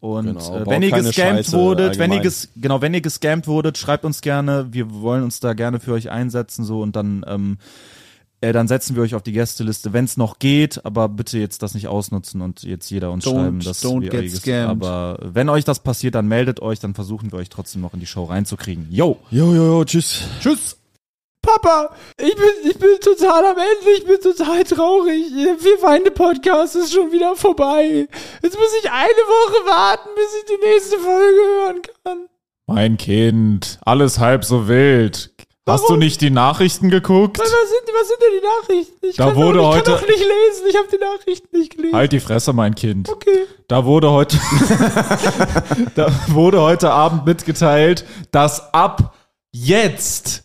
[0.00, 3.78] Und Genau, äh, wenn ihr gescampt wurdet, wenn ihr ges genau, wenn ihr gescampt wurdet,
[3.78, 4.68] schreibt uns gerne.
[4.70, 7.58] Wir wollen uns da gerne für euch einsetzen so und dann ähm,
[8.42, 11.62] äh, dann setzen wir euch auf die Gästeliste, wenn es noch geht, aber bitte jetzt
[11.62, 14.70] das nicht ausnutzen und jetzt jeder uns Don't- schreiben, dass don't wir get euch- scammed.
[14.70, 18.00] Aber wenn euch das passiert, dann meldet euch, dann versuchen wir euch trotzdem noch in
[18.00, 18.88] die Show reinzukriegen.
[18.90, 19.16] Yo!
[19.30, 20.20] Jo, jo, jo, tschüss.
[20.40, 20.76] Tschüss!
[21.46, 21.90] Papa,
[22.20, 25.26] ich bin, ich bin total am Ende, ich bin total traurig.
[25.58, 28.08] Vier Feinde Podcast ist schon wieder vorbei.
[28.42, 32.26] Jetzt muss ich eine Woche warten, bis ich die nächste Folge hören kann.
[32.66, 35.32] Mein Kind, alles halb so wild.
[35.68, 35.98] Hast du Warum?
[36.00, 37.38] nicht die Nachrichten geguckt?
[37.40, 37.58] Was sind,
[37.92, 39.06] was sind denn die Nachrichten?
[39.06, 41.58] Ich Da kann wurde doch, ich heute- kann doch nicht lesen, ich habe die Nachrichten
[41.58, 41.96] nicht gelesen.
[41.96, 43.08] Halt die Fresse, mein Kind.
[43.08, 43.46] Okay.
[43.68, 44.38] Da wurde heute,
[45.96, 49.14] da wurde heute Abend mitgeteilt, dass ab
[49.52, 50.44] jetzt